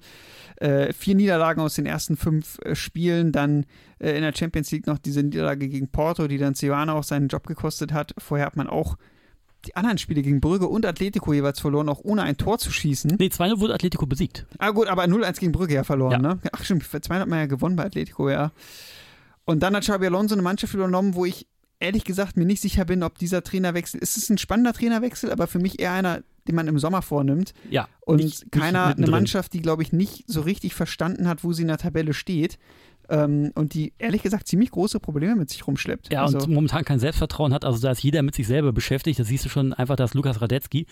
[0.57, 3.65] Äh, vier Niederlagen aus den ersten fünf äh, Spielen, dann
[3.99, 7.27] äh, in der Champions League noch diese Niederlage gegen Porto, die dann Ceoana auch seinen
[7.27, 8.13] Job gekostet hat.
[8.17, 8.97] Vorher hat man auch
[9.65, 13.15] die anderen Spiele gegen Brügge und Atletico jeweils verloren, auch ohne ein Tor zu schießen.
[13.17, 14.45] Nee, 2-0 wurde Atletico besiegt.
[14.59, 16.35] Ah gut, aber 0-1 gegen Brügge ja verloren, ja.
[16.35, 16.39] ne?
[16.51, 18.51] Ach stimmt, 2 hat man ja gewonnen bei Atletico, ja.
[19.43, 21.47] Und dann hat Xabi Alonso eine Mannschaft übernommen, wo ich
[21.79, 25.47] ehrlich gesagt mir nicht sicher bin, ob dieser Trainerwechsel, es ist ein spannender Trainerwechsel, aber
[25.47, 27.53] für mich eher einer, den man im Sommer vornimmt.
[27.69, 27.87] Ja.
[28.01, 31.53] Und nicht, keiner, nicht eine Mannschaft, die, glaube ich, nicht so richtig verstanden hat, wo
[31.53, 32.57] sie in der Tabelle steht.
[33.07, 36.11] Ähm, und die ehrlich gesagt ziemlich große Probleme mit sich rumschleppt.
[36.11, 39.19] Ja, also, und momentan kein Selbstvertrauen hat, also da ist jeder mit sich selber beschäftigt.
[39.19, 40.87] Da siehst du schon einfach, dass Lukas Radetzky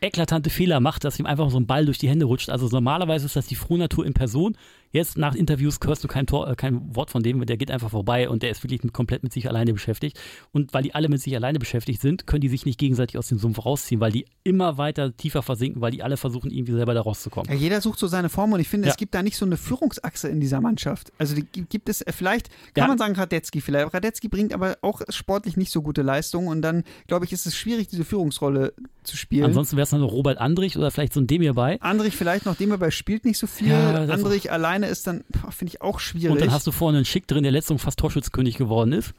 [0.00, 2.50] eklatante Fehler macht, dass ihm einfach so ein Ball durch die Hände rutscht.
[2.50, 4.56] Also normalerweise ist das die Frohnatur in Person.
[4.90, 7.90] Jetzt nach Interviews hörst du kein, Tor, äh, kein Wort von dem, der geht einfach
[7.90, 10.18] vorbei und der ist wirklich mit, komplett mit sich alleine beschäftigt.
[10.52, 13.28] Und weil die alle mit sich alleine beschäftigt sind, können die sich nicht gegenseitig aus
[13.28, 16.94] dem Sumpf rausziehen, weil die immer weiter tiefer versinken, weil die alle versuchen, irgendwie selber
[16.94, 17.50] da rauszukommen.
[17.50, 18.92] Ja, jeder sucht so seine Form und ich finde, ja.
[18.92, 21.12] es gibt da nicht so eine Führungsachse in dieser Mannschaft.
[21.18, 22.88] Also die gibt es, äh, vielleicht kann ja.
[22.88, 23.92] man sagen Radetzky vielleicht.
[23.92, 27.56] Radetzky bringt aber auch sportlich nicht so gute Leistungen und dann, glaube ich, ist es
[27.56, 28.72] schwierig, diese Führungsrolle
[29.02, 29.44] zu spielen.
[29.44, 31.80] Ansonsten wäre es dann noch Robert Andrich oder vielleicht so ein Demir bei.
[31.80, 33.68] Andrich vielleicht noch, Demir bei spielt nicht so viel.
[33.68, 36.30] Ja, Andrich alleine ist dann, finde ich, auch schwierig.
[36.30, 39.12] Und dann hast du vorne einen Schick drin, der letztens fast Torschützkönig geworden ist.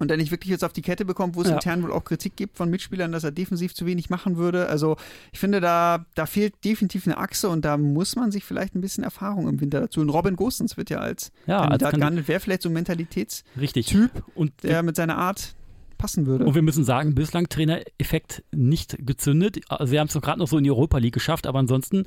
[0.00, 1.54] Und der nicht wirklich jetzt auf die Kette bekommt, wo es ja.
[1.54, 4.68] intern wohl auch Kritik gibt von Mitspielern, dass er defensiv zu wenig machen würde.
[4.68, 4.96] Also
[5.32, 8.80] ich finde, da, da fehlt definitiv eine Achse und da muss man sich vielleicht ein
[8.80, 10.00] bisschen Erfahrung im Winter dazu.
[10.00, 12.28] Und Robin Gosens wird ja als ja, Kandidat gehandelt.
[12.28, 15.56] Wäre vielleicht so ein Mentalitätstyp, und der mit seiner Art
[15.96, 16.44] passen würde.
[16.44, 19.56] Und wir müssen sagen, bislang Trainereffekt nicht gezündet.
[19.84, 22.06] Sie haben es doch gerade noch so in die Europa League geschafft, aber ansonsten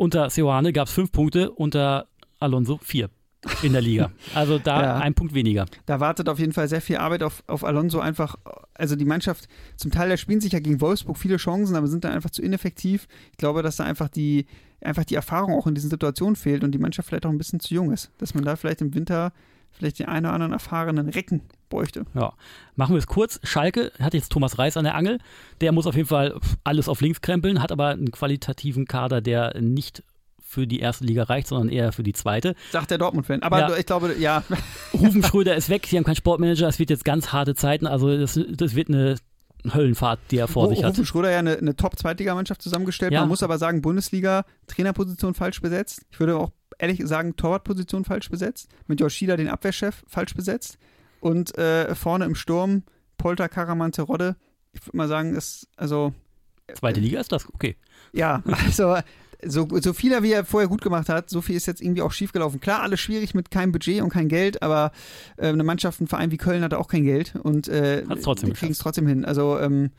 [0.00, 2.08] unter Seoane gab es fünf Punkte, unter
[2.40, 3.10] Alonso vier
[3.62, 4.10] in der Liga.
[4.34, 4.98] Also da ja.
[4.98, 5.66] ein Punkt weniger.
[5.86, 8.36] Da wartet auf jeden Fall sehr viel Arbeit auf, auf Alonso einfach.
[8.74, 12.04] Also die Mannschaft, zum Teil, da spielen sich ja gegen Wolfsburg viele Chancen, aber sind
[12.04, 13.08] dann einfach zu ineffektiv.
[13.32, 14.46] Ich glaube, dass da einfach die,
[14.80, 17.60] einfach die Erfahrung auch in diesen Situationen fehlt und die Mannschaft vielleicht auch ein bisschen
[17.60, 18.10] zu jung ist.
[18.18, 19.32] Dass man da vielleicht im Winter
[19.72, 22.04] vielleicht den einen oder anderen erfahrenen Recken bräuchte.
[22.14, 22.32] Ja,
[22.74, 23.38] machen wir es kurz.
[23.44, 25.18] Schalke hat jetzt Thomas Reis an der Angel.
[25.60, 29.58] Der muss auf jeden Fall alles auf links krempeln, hat aber einen qualitativen Kader, der
[29.60, 30.02] nicht
[30.50, 32.56] für die erste Liga reicht, sondern eher für die zweite.
[32.72, 33.42] Sagt der Dortmund-Fan.
[33.42, 33.76] Aber ja.
[33.76, 34.42] ich glaube, ja.
[34.92, 38.18] Rufen Schröder ist weg, sie haben keinen Sportmanager, es wird jetzt ganz harte Zeiten, also
[38.18, 39.14] das, das wird eine
[39.72, 40.90] Höllenfahrt, die er vor sich hat.
[40.90, 43.12] Rufen Schröder ja eine, eine Top-Zweitligamannschaft zusammengestellt.
[43.12, 43.20] Ja.
[43.20, 46.02] Man muss aber sagen, Bundesliga, Trainerposition falsch besetzt.
[46.10, 48.68] Ich würde auch ehrlich sagen, Torwartposition falsch besetzt.
[48.88, 50.78] Mit Yoshida, den Abwehrchef, falsch besetzt.
[51.20, 52.82] Und äh, vorne im Sturm
[53.18, 54.34] Polter, Karaman, Terodde.
[54.72, 56.12] Ich würde mal sagen, ist also.
[56.74, 57.46] Zweite Liga ist das?
[57.52, 57.76] Okay.
[58.12, 58.96] Ja, also
[59.44, 62.02] so, so viel er wie er vorher gut gemacht hat, so viel ist jetzt irgendwie
[62.02, 62.60] auch schiefgelaufen.
[62.60, 64.92] Klar, alles schwierig mit keinem Budget und kein Geld, aber
[65.36, 68.04] äh, eine Mannschaft, ein Verein wie Köln hatte auch kein Geld und äh,
[68.54, 69.24] kriegen es trotzdem hin.
[69.24, 69.90] Also ähm,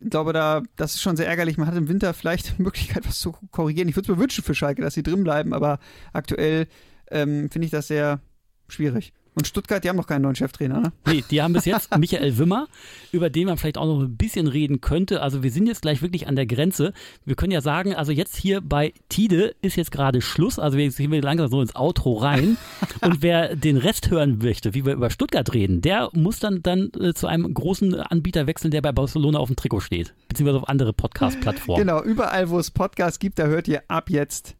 [0.00, 1.56] ich glaube, da, das ist schon sehr ärgerlich.
[1.56, 3.88] Man hat im Winter vielleicht die Möglichkeit, was zu korrigieren.
[3.88, 5.78] Ich würde es mir wünschen für Schalke, dass sie drin bleiben, aber
[6.12, 6.66] aktuell
[7.10, 8.20] ähm, finde ich das sehr
[8.68, 9.12] schwierig.
[9.36, 10.92] Und Stuttgart, die haben noch keinen neuen Cheftrainer, ne?
[11.06, 12.68] Nee, die haben bis jetzt Michael Wimmer,
[13.12, 15.20] über den man vielleicht auch noch ein bisschen reden könnte.
[15.20, 16.94] Also wir sind jetzt gleich wirklich an der Grenze.
[17.26, 20.58] Wir können ja sagen, also jetzt hier bei Tide ist jetzt gerade Schluss.
[20.58, 22.56] Also wir gehen langsam so ins Outro rein.
[23.02, 26.90] Und wer den Rest hören möchte, wie wir über Stuttgart reden, der muss dann, dann
[26.98, 30.14] äh, zu einem großen Anbieter wechseln, der bei Barcelona auf dem Trikot steht.
[30.28, 31.86] Beziehungsweise auf andere Podcast-Plattformen.
[31.86, 34.56] Genau, überall, wo es Podcasts gibt, da hört ihr ab jetzt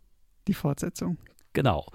[0.48, 1.16] die Fortsetzung.
[1.54, 1.86] Genau.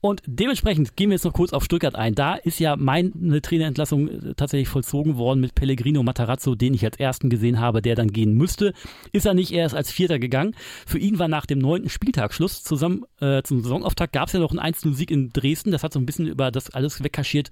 [0.00, 2.14] Und dementsprechend gehen wir jetzt noch kurz auf Stuttgart ein.
[2.14, 6.98] Da ist ja meine Trainerentlassung äh, tatsächlich vollzogen worden mit Pellegrino Matarazzo, den ich als
[6.98, 8.72] ersten gesehen habe, der dann gehen müsste.
[9.12, 10.54] Ist er nicht erst als Vierter gegangen.
[10.86, 12.62] Für ihn war nach dem neunten Spieltag Schluss.
[12.62, 15.70] Zusammen äh, zum Saisonauftakt gab es ja noch einen 1-0-Sieg in Dresden.
[15.70, 17.50] Das hat so ein bisschen über das alles wegkaschiert,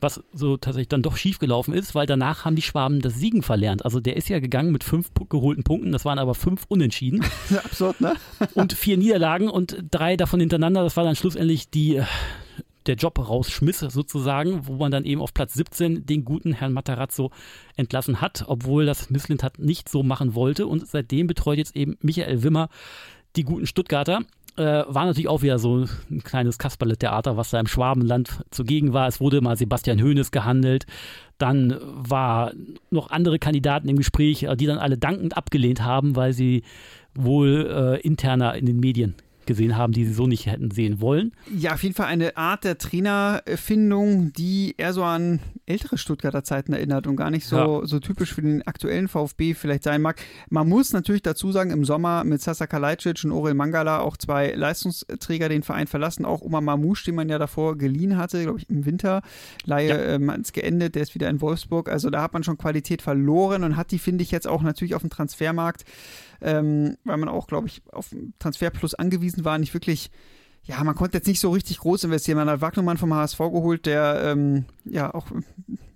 [0.00, 3.84] was so tatsächlich dann doch schiefgelaufen ist, weil danach haben die Schwaben das Siegen verlernt.
[3.84, 7.24] Also der ist ja gegangen mit fünf geholten Punkten, das waren aber fünf Unentschieden.
[7.64, 8.14] Absurd, ne?
[8.54, 12.02] und vier Niederlagen und drei davon hintereinander, das war dann schlussendlich die
[12.86, 17.30] der Job rausschmiss sozusagen, wo man dann eben auf Platz 17 den guten Herrn Matarazzo
[17.76, 21.98] entlassen hat, obwohl das Misslind hat nicht so machen wollte und seitdem betreut jetzt eben
[22.00, 22.70] Michael Wimmer
[23.36, 24.22] die guten Stuttgarter
[24.58, 29.08] äh, war natürlich auch wieder so ein kleines Kasperle-Theater, was da im Schwabenland zugegen war.
[29.08, 30.86] Es wurde mal Sebastian Hoeneß gehandelt.
[31.38, 32.52] Dann war
[32.90, 36.64] noch andere Kandidaten im Gespräch, die dann alle dankend abgelehnt haben, weil sie
[37.14, 39.14] wohl äh, interner in den Medien
[39.48, 41.32] gesehen haben, die sie so nicht hätten sehen wollen.
[41.52, 46.72] Ja, auf jeden Fall eine Art der Trainerfindung, die eher so an ältere Stuttgarter Zeiten
[46.72, 47.86] erinnert und gar nicht so, ja.
[47.86, 50.20] so typisch für den aktuellen VfB vielleicht sein mag.
[50.50, 54.52] Man muss natürlich dazu sagen, im Sommer mit Sasa Kalajdzic und Orel Mangala auch zwei
[54.52, 58.70] Leistungsträger den Verein verlassen, auch Oma Mamouche, den man ja davor geliehen hatte, glaube ich,
[58.70, 59.22] im Winter.
[59.64, 60.14] Laie ja.
[60.14, 61.88] ähm, ist geendet, der ist wieder in Wolfsburg.
[61.88, 64.94] Also da hat man schon Qualität verloren und hat die, finde ich, jetzt auch natürlich
[64.94, 65.84] auf dem Transfermarkt
[66.40, 70.10] ähm, weil man auch, glaube ich, auf Transfer Plus angewiesen war, nicht wirklich
[70.68, 72.36] ja, man konnte jetzt nicht so richtig groß investieren.
[72.36, 75.28] Man hat Wagnermann vom HSV geholt, der ähm, ja auch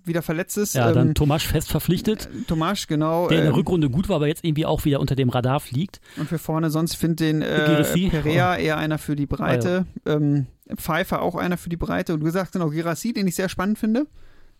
[0.05, 0.75] wieder verletzt ist.
[0.75, 2.27] Ja, dann ähm, Tomasch fest verpflichtet.
[2.27, 3.29] Äh, Tomasch, genau.
[3.29, 5.61] Der in der ähm, Rückrunde gut war, aber jetzt irgendwie auch wieder unter dem Radar
[5.61, 6.01] fliegt.
[6.17, 9.87] Und für vorne sonst finde den äh, Perea eher einer für die Breite.
[10.05, 10.17] Ah, ja.
[10.17, 12.15] ähm, Pfeiffer auch einer für die Breite.
[12.15, 14.07] Und du sagst genau, Girassi, den ich sehr spannend finde.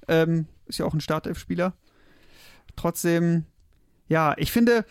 [0.09, 1.73] Ähm, ist ja auch ein Startelf-Spieler.
[2.77, 3.45] Trotzdem,
[4.09, 4.85] ja, ich finde,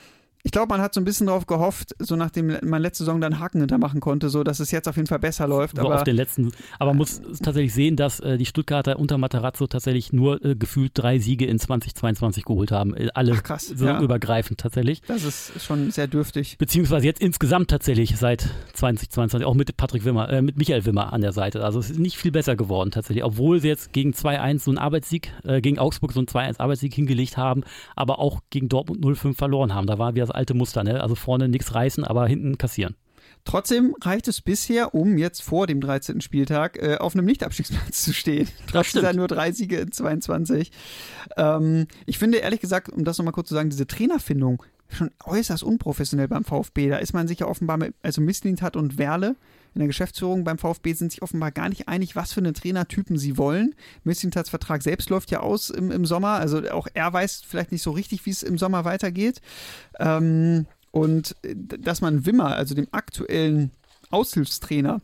[0.44, 3.39] ich glaube, man hat so ein bisschen darauf gehofft, so nachdem man letzte Saison dann
[3.39, 5.78] Haken hintermachen konnte, so dass es jetzt auf jeden Fall besser läuft.
[5.78, 9.18] So aber auf den letzten, aber man muss tatsächlich sehen, dass äh, die Stuttgarter unter
[9.18, 12.96] Materazzo tatsächlich nur äh, gefühlt drei Siege in 2022 geholt haben.
[12.96, 14.02] Äh, alle Ach, krass, so ja.
[14.02, 15.02] übergreifend tatsächlich.
[15.08, 16.58] das ist schon sehr dürftig.
[16.58, 21.22] Beziehungsweise jetzt insgesamt tatsächlich seit 2022, auch mit Patrick Wimmer, äh, mit Michael Wimmer an
[21.22, 21.64] der Seite.
[21.64, 24.78] Also es ist nicht viel besser geworden tatsächlich, obwohl sie jetzt gegen 2-1 so einen
[24.78, 27.64] Arbeitssieg, äh, gegen Augsburg so einen 2-1 Arbeitssieg hingelegt haben,
[27.96, 29.88] aber auch gegen Dortmund 0-5 verloren haben.
[29.88, 31.01] Da war wieder das alte Muster, ne?
[31.01, 32.95] Also vorne nichts reißen, aber hinten kassieren.
[33.43, 36.21] Trotzdem reicht es bisher, um jetzt vor dem 13.
[36.21, 38.47] Spieltag äh, auf einem Nicht-Abstiegsplatz zu stehen.
[38.67, 40.71] Trotz dieser nur drei Siege in 22.
[41.38, 45.63] Ähm, ich finde ehrlich gesagt, um das nochmal kurz zu sagen, diese Trainerfindung schon äußerst
[45.63, 46.89] unprofessionell beim VfB.
[46.89, 49.36] Da ist man sich ja offenbar, mit, also Misslintat und Werle
[49.74, 53.17] in der Geschäftsführung beim VfB sind sich offenbar gar nicht einig, was für einen Trainertypen
[53.17, 53.74] sie wollen.
[54.03, 57.82] Misslintats Vertrag selbst läuft ja aus im, im Sommer, also auch er weiß vielleicht nicht
[57.82, 59.41] so richtig, wie es im Sommer weitergeht.
[59.99, 63.72] Ähm, und äh, dass man Wimmer, also dem aktuellen
[64.09, 65.01] Aushilfstrainer,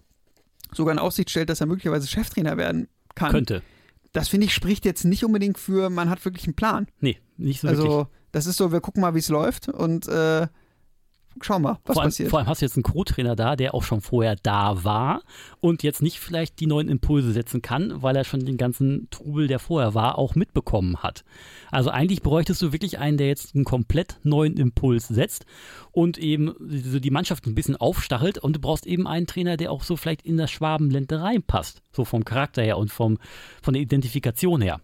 [0.73, 3.31] sogar in Aussicht stellt, dass er möglicherweise Cheftrainer werden kann.
[3.31, 3.61] Könnte.
[4.11, 6.87] Das finde ich spricht jetzt nicht unbedingt für, man hat wirklich einen Plan.
[6.99, 7.85] Nee, nicht so wirklich.
[7.85, 10.47] Also, das ist so, wir gucken mal, wie es läuft und äh,
[11.41, 12.29] schauen mal, was vor allem, passiert.
[12.29, 15.21] vor allem hast du jetzt einen Co-Trainer da, der auch schon vorher da war
[15.59, 19.47] und jetzt nicht vielleicht die neuen Impulse setzen kann, weil er schon den ganzen Trubel,
[19.47, 21.23] der vorher war, auch mitbekommen hat.
[21.71, 25.45] Also eigentlich bräuchtest du wirklich einen, der jetzt einen komplett neuen Impuls setzt
[25.91, 29.71] und eben so die Mannschaft ein bisschen aufstachelt und du brauchst eben einen Trainer, der
[29.71, 33.17] auch so vielleicht in das Schwabenländle reinpasst, so vom Charakter her und vom,
[33.61, 34.79] von der Identifikation her.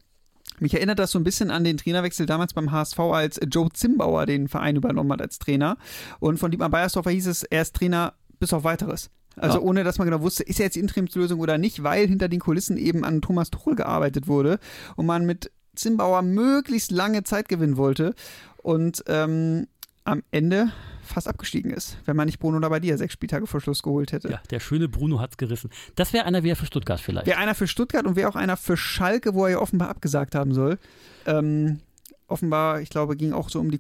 [0.60, 4.26] Mich erinnert das so ein bisschen an den Trainerwechsel damals beim HSV, als Joe Zimbauer
[4.26, 5.78] den Verein übernommen hat als Trainer.
[6.20, 9.10] Und von Dietmar Beiersdorfer hieß es, er ist Trainer bis auf weiteres.
[9.36, 9.64] Also Ja.
[9.64, 12.40] ohne, dass man genau wusste, ist er jetzt die Interimslösung oder nicht, weil hinter den
[12.40, 14.60] Kulissen eben an Thomas Tuchel gearbeitet wurde
[14.96, 18.14] und man mit Zimbauer möglichst lange Zeit gewinnen wollte
[18.58, 19.66] und ähm,
[20.04, 20.72] am Ende
[21.04, 24.30] fast abgestiegen ist, wenn man nicht Bruno Labbadia sechs Spieltage vor Schluss geholt hätte.
[24.30, 25.70] Ja, der schöne Bruno hat's gerissen.
[25.96, 27.28] Das wäre einer wieder für Stuttgart vielleicht.
[27.28, 30.36] Wäre einer für Stuttgart und wäre auch einer für Schalke, wo er ja offenbar abgesagt
[30.36, 30.80] haben soll.
[31.26, 31.80] Ähm,
[32.28, 33.78] offenbar, ich glaube, ging auch so um die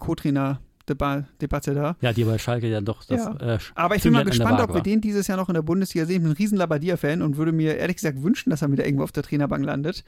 [0.86, 1.96] Co-Trainer-Debatte da.
[2.02, 3.24] Ja, die bei Schalke ja doch das.
[3.24, 3.56] Ja.
[3.56, 6.06] Äh, Aber ich bin mal gespannt, ob wir den dieses Jahr noch in der Bundesliga
[6.06, 6.18] sehen.
[6.18, 9.04] Ich bin ein riesen Labadia-Fan und würde mir ehrlich gesagt wünschen, dass er wieder irgendwo
[9.04, 10.04] auf der Trainerbank landet.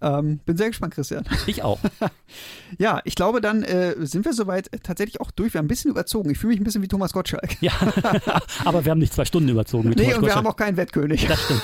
[0.00, 1.24] Ähm, bin sehr gespannt, Christian.
[1.46, 1.78] Ich auch.
[2.78, 5.52] Ja, ich glaube, dann äh, sind wir soweit tatsächlich auch durch.
[5.52, 6.30] Wir haben ein bisschen überzogen.
[6.30, 7.60] Ich fühle mich ein bisschen wie Thomas Gottschalk.
[7.60, 7.72] Ja,
[8.64, 10.78] aber wir haben nicht zwei Stunden überzogen mit Nee, Thomas und wir haben auch keinen
[10.78, 11.26] Wettkönig.
[11.26, 11.62] Das stimmt.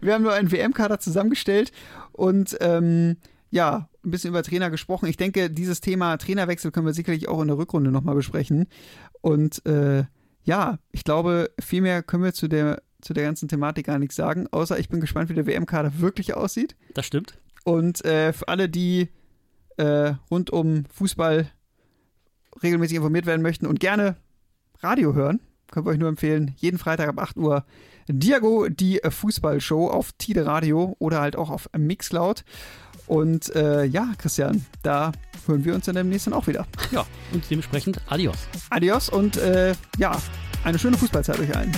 [0.00, 1.72] Wir haben nur einen WM-Kader zusammengestellt
[2.12, 3.16] und ähm,
[3.50, 5.06] ja, ein bisschen über Trainer gesprochen.
[5.06, 8.66] Ich denke, dieses Thema Trainerwechsel können wir sicherlich auch in der Rückrunde nochmal besprechen.
[9.20, 10.04] Und äh,
[10.44, 14.16] ja, ich glaube, viel mehr können wir zu der, zu der ganzen Thematik gar nichts
[14.16, 16.76] sagen, außer ich bin gespannt, wie der WM-Kader wirklich aussieht.
[16.94, 17.38] Das stimmt.
[17.64, 19.08] Und äh, für alle, die
[19.76, 21.50] äh, rund um Fußball
[22.62, 24.16] regelmäßig informiert werden möchten und gerne
[24.80, 25.40] Radio hören,
[25.70, 27.64] können wir euch nur empfehlen, jeden Freitag ab 8 Uhr
[28.08, 32.44] Diago, die äh, Fußballshow auf Tide Radio oder halt auch auf Mixcloud.
[33.06, 35.12] Und äh, ja, Christian, da
[35.46, 36.66] hören wir uns dann demnächst dann auch wieder.
[36.92, 38.36] Ja, und dementsprechend adios.
[38.70, 40.16] Adios und äh, ja,
[40.64, 41.72] eine schöne Fußballzeit euch allen.